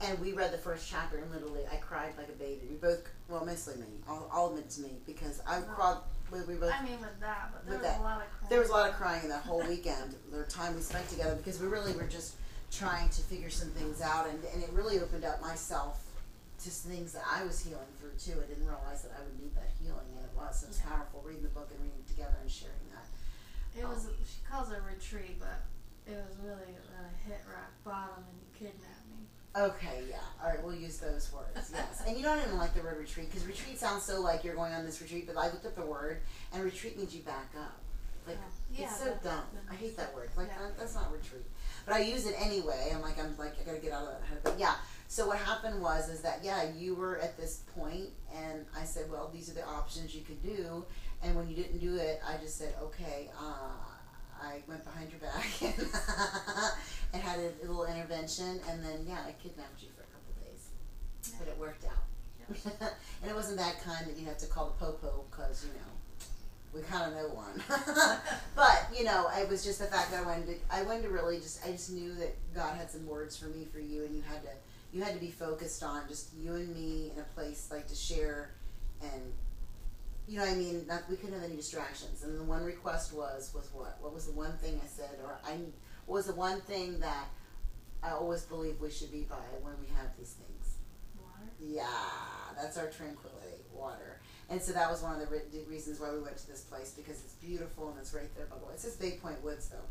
[0.00, 2.66] And we read the first chapter, and literally I cried like a baby.
[2.68, 3.86] We both, well, mostly me.
[4.08, 5.64] I'll, I'll admit to me because I Wow.
[5.74, 5.96] cried.
[6.32, 8.00] We, we both I mean, with that, but there was that.
[8.00, 8.50] a lot of crying.
[8.50, 11.60] there was a lot of crying that whole weekend, the time we spent together, because
[11.60, 12.34] we really were just
[12.72, 16.02] trying to figure some things out, and, and it really opened up myself
[16.64, 18.40] to things that I was healing through too.
[18.40, 20.64] I didn't realize that I would need that healing, and it was.
[20.64, 20.96] It was Yeah.
[20.96, 23.06] powerful reading the book and reading it together and sharing that.
[23.78, 24.06] It was.
[24.06, 25.62] Um, she calls it a retreat, but
[26.06, 28.93] it was really I hit rock bottom and you kidnapped me.
[29.56, 30.16] Okay, yeah.
[30.42, 31.70] All right, we'll use those words.
[31.72, 32.02] Yes.
[32.06, 34.72] and you don't even like the word retreat because retreat sounds so like you're going
[34.72, 37.78] on this retreat, but I looked up the word, and retreat means you back up.
[38.26, 39.44] Like, Oh, yeah, it's so that- dumb.
[39.54, 40.30] that I hate that word.
[40.36, 40.58] Like, Yeah.
[40.66, 41.44] that, that's not retreat.
[41.86, 42.90] But I use it anyway.
[42.92, 44.38] I'm like, I'm like, I gotta get out of that head.
[44.42, 44.74] But yeah.
[45.06, 49.10] So what happened was, is that yeah, you were at this point, and I said,
[49.10, 50.84] well, these are the options you could do.
[51.22, 53.30] And when you didn't do it, I just said, okay.
[53.38, 53.68] Uh,
[54.44, 55.44] I went behind your back
[57.12, 60.68] and, had a little intervention, and then yeah, I kidnapped you for a couple days,
[61.38, 62.04] but it worked out.
[63.22, 65.94] and it wasn't that kind that you have to call the popo because you know
[66.74, 67.62] we kind of know one.
[68.56, 70.54] but you know, it was just the fact that I wanted to.
[70.70, 71.64] I wanted to really just.
[71.66, 74.42] I just knew that God had some words for me for you, and you had
[74.42, 74.50] to.
[74.92, 77.94] You had to be focused on just you and me in a place like to
[77.94, 78.50] share,
[79.02, 79.32] and
[80.26, 80.86] you know what I mean.
[80.86, 82.22] Not, we couldn't have any distractions.
[82.22, 83.98] And the one request was was what?
[84.00, 85.56] What was the one thing I said, or I
[86.06, 87.28] what was the one thing that
[88.02, 90.76] I always believe we should be by when we have these things.
[91.18, 91.50] Water.
[91.58, 91.86] Yeah,
[92.60, 94.20] that's our tranquility, water.
[94.50, 96.92] And so that was one of the re- reasons why we went to this place
[96.94, 98.74] because it's beautiful and it's right there by the way.
[98.74, 99.88] It says Bay Pointe Woods though.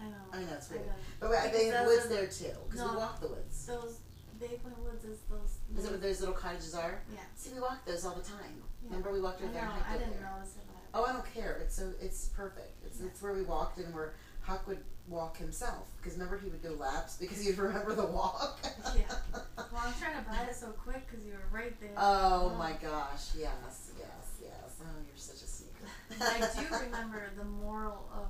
[0.00, 0.16] I know.
[0.32, 0.92] I know it's I weird, know.
[1.20, 3.66] but we, they have woods there too because we walk the woods.
[3.66, 4.00] Those
[4.48, 5.58] Woods is those.
[5.78, 7.00] Is it what those little cottages are?
[7.12, 7.20] Yeah.
[7.36, 8.62] See, we walk those all the time.
[8.82, 8.88] Yeah.
[8.90, 9.62] Remember we walked right there.
[9.64, 9.70] know.
[9.72, 10.30] and I didn't there.
[10.36, 10.62] notice it.
[10.92, 11.58] Oh, I don't care.
[11.62, 12.84] It's so it's perfect.
[12.86, 13.06] It's Yeah.
[13.08, 16.70] it's where we walked and where Huck would walk himself because remember he would go
[16.74, 18.60] laps because he'd remember the walk.
[18.96, 19.02] Yeah.
[19.72, 21.90] Well, I'm trying to buy it so quick because you were right there.
[21.96, 23.34] Oh my gosh!
[23.36, 24.76] Yes, yes, yes.
[24.80, 25.86] Oh, you're such a sneaker.
[26.20, 28.28] I do remember the moral of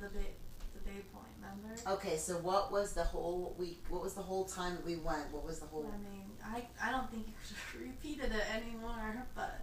[0.00, 0.43] the Bay, the Bay Pointe.
[1.62, 1.90] Remember?
[1.92, 3.84] Okay, so what was the whole week?
[3.88, 5.32] What was the whole time that we went?
[5.32, 5.86] What was the whole?
[5.92, 9.24] I mean, I I don't think you should have repeated it anymore.
[9.34, 9.60] But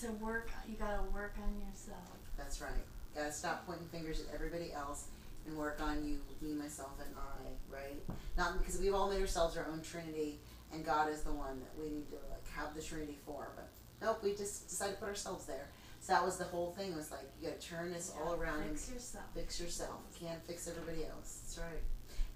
[0.00, 2.04] to work, you gotta work on yourself.
[2.36, 2.84] That's right.
[3.14, 5.08] Gotta stop pointing fingers at everybody else
[5.46, 7.74] and work on you, me, myself, and I.
[7.74, 8.02] Right?
[8.36, 10.38] Not because we've all made ourselves our own Trinity,
[10.72, 13.48] and God is the one that we need to like have the Trinity for.
[13.56, 13.68] But
[14.02, 15.68] nope, we just decided to put ourselves there.
[16.00, 16.92] So that was the whole thing.
[16.92, 19.24] It was like you gotta turn this all around and Fix yourself.
[19.34, 20.00] fix yourself.
[20.20, 21.42] You can't fix everybody else.
[21.44, 21.82] That's right.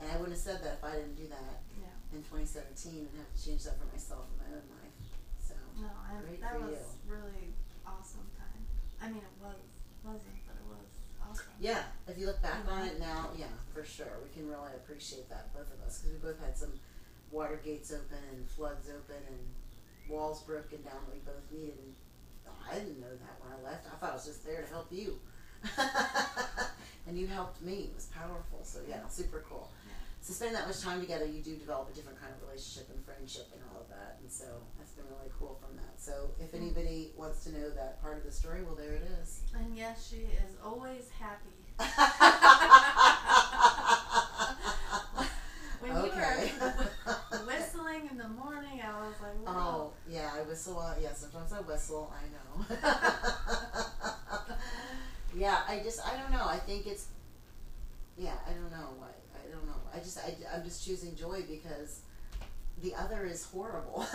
[0.01, 1.95] And I wouldn't have said that if I didn't do that Yeah.
[2.13, 4.93] in 2017 and have to change that for myself in my own life.
[5.41, 6.75] So No, I, Great that was
[7.07, 7.13] you.
[7.15, 7.55] really
[7.87, 8.67] awesome time.
[9.01, 9.57] I mean, it was
[10.05, 10.89] wasn't, but it was
[11.23, 11.55] awesome.
[11.61, 12.91] yeah, if you look back on Mhm.
[12.93, 16.19] it now, yeah, for sure, we can really appreciate that both of us because we
[16.19, 16.79] both had some
[17.31, 19.55] water gates open and floods open and
[20.11, 21.79] walls broken down that we both needed.
[21.79, 21.95] And
[22.70, 23.86] I didn't know that when I left.
[23.86, 25.19] I thought I was just there to help you.
[27.06, 27.90] and you helped me.
[27.90, 28.60] It was powerful.
[28.64, 29.70] So yeah, super cool.
[30.23, 33.05] So spending that much time together, you do develop a different kind of relationship and
[33.05, 34.19] friendship and all of that.
[34.23, 34.44] And so
[34.78, 36.01] that's been really cool from that.
[36.01, 36.62] So if mm-hmm.
[36.62, 39.40] anybody wants to know that part of the story, well, there it is.
[39.52, 41.59] And yes, she is always happy.
[45.81, 46.52] when you Okay.
[46.52, 46.91] whistling in
[48.23, 50.78] the morning, I was like, Oh, yeah, I whistle.
[50.78, 52.12] Uh, yeah, sometimes I whistle.
[52.15, 52.77] I know.
[55.36, 56.47] yeah, I just, I don't know.
[56.47, 57.07] I think it's,
[58.16, 59.09] yeah, I don't know why.
[59.35, 59.81] I don't know.
[59.93, 62.01] I just, I, I'm just choosing joy because
[62.82, 64.07] the other is horrible.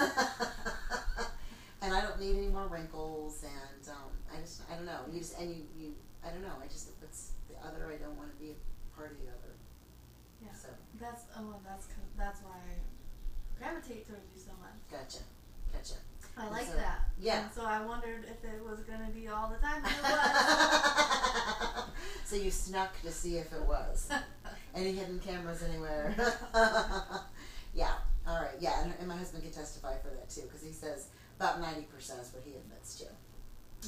[1.82, 3.44] and I don't need any more wrinkles.
[3.44, 5.02] And um, I just, I don't know.
[5.12, 5.94] You just, and you, you,
[6.26, 6.56] I don't know.
[6.64, 7.92] I just, it's the other.
[7.92, 9.54] I don't want to be a part of the other.
[10.42, 10.54] Yeah.
[10.54, 10.70] So,
[11.02, 12.77] That's oh, that's that's why I
[13.60, 14.78] gravitate towards you so much.
[14.92, 15.24] gotcha.
[15.74, 15.96] Gotcha.
[16.38, 17.00] I And like so- that.
[17.20, 17.44] yeah.
[17.44, 19.84] And so I wondered if it was gonna be all the time.
[19.84, 21.84] And it was.
[22.26, 24.10] so you snuck to see if it was.
[24.76, 26.14] Any hidden cameras anywhere?
[27.74, 27.94] yeah.
[28.28, 28.56] All right.
[28.60, 31.08] Yeah, and, and my husband can testify for that too, because he says
[31.40, 33.06] about ninety percent is what he admits to.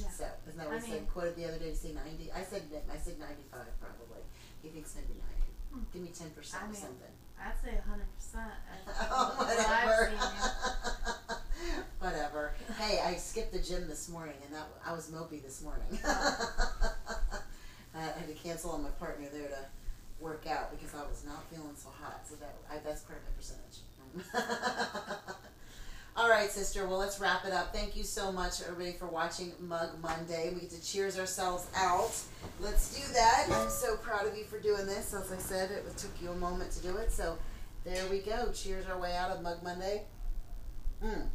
[0.02, 0.10] yeah.
[0.10, 1.10] So isn't that what I he mean- said?
[1.14, 2.32] Quoted the other day to say ninety.
[2.32, 4.24] I said I said ninety-five probably.
[4.64, 5.52] He thinks maybe ninety.
[5.74, 5.84] Hmm.
[5.94, 7.14] Give me ten percent I or mean, something.
[7.44, 8.52] I'd say hundred percent.
[9.12, 10.12] Oh, whatever.
[12.00, 12.54] whatever.
[12.78, 16.00] Hey, I skipped the gym this morning, and that I was mopey this morning.
[16.06, 16.94] Oh.
[17.96, 19.66] I had to cancel on my partner there to
[20.20, 22.22] work out because I was not feeling so hot.
[22.28, 23.80] So that I, that's part of my percentage.
[26.20, 26.86] All right, sister.
[26.86, 27.74] Well, let's wrap it up.
[27.74, 30.52] Thank you so much, everybody, for watching Mug Monday.
[30.54, 32.12] We get to cheers ourselves out.
[32.60, 33.48] Let's do that.
[33.50, 35.14] I'm so proud of you for doing this.
[35.14, 37.14] As I said, it took you a moment to do it.
[37.14, 37.38] So
[37.86, 38.52] there we go.
[38.54, 40.02] Cheers our way out of Mug Monday.
[41.02, 41.28] Mm.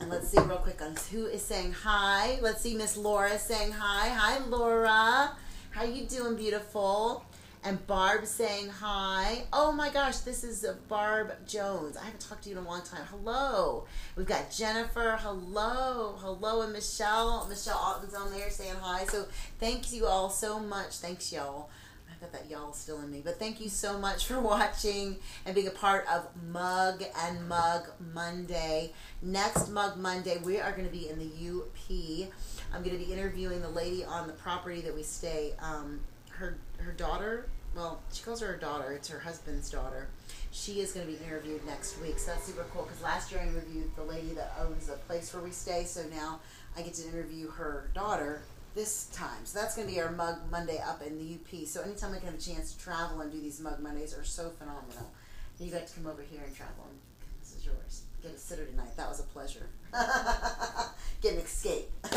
[0.00, 2.38] And let's see real quick on who is saying hi.
[2.40, 4.08] Let's see Miss Laura saying hi.
[4.08, 5.36] Hi, Laura.
[5.72, 7.26] How you doing, beautiful?
[7.66, 9.44] And Barb saying hi.
[9.50, 11.96] Oh my gosh, this is Barb Jones.
[11.96, 13.00] I haven't talked to you in a long time.
[13.10, 13.86] Hello.
[14.16, 15.16] We've got Jennifer.
[15.18, 16.14] Hello.
[16.18, 16.60] Hello.
[16.60, 17.46] And Michelle.
[17.48, 19.06] Michelle Alton's on there saying hi.
[19.06, 19.24] So
[19.60, 20.96] thank you all so much.
[20.96, 21.70] Thanks, y'all.
[22.06, 23.22] I got that y'all still in me.
[23.24, 25.16] But thank you so much for watching
[25.46, 28.92] and being a part of Mug and Mug Monday.
[29.22, 32.28] Next Mug Monday, we are going to be in the UP.
[32.74, 35.54] I'm going to be interviewing the lady on the property that we stay.
[35.62, 36.00] Um,
[36.38, 38.92] her her daughter, well, she calls her her daughter.
[38.92, 40.08] It's her husband's daughter.
[40.52, 42.84] She is going to be interviewed next week, so that's super cool.
[42.84, 46.02] Because last year I interviewed the lady that owns the place where we stay, so
[46.14, 46.40] now
[46.76, 48.42] I get to interview her daughter
[48.74, 49.44] this time.
[49.44, 51.66] So that's going to be our Mug Monday up in the UP.
[51.66, 54.24] So anytime I can have a chance to travel and do these Mug Mondays are
[54.24, 55.10] so phenomenal.
[55.58, 56.98] You got to come over here and travel, and
[57.40, 58.03] this is yours.
[58.24, 58.96] Get a sitter tonight.
[58.96, 59.66] That was a pleasure.
[61.20, 61.90] Get an escape.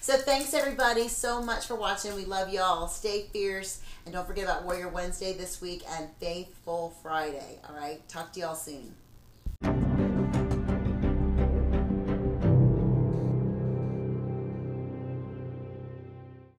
[0.00, 2.14] so thanks everybody so much for watching.
[2.14, 2.88] We love y'all.
[2.88, 7.58] Stay fierce, and don't forget about Warrior Wednesday this week and Faithful Friday.
[7.68, 8.08] All right.
[8.08, 8.94] Talk to y'all soon.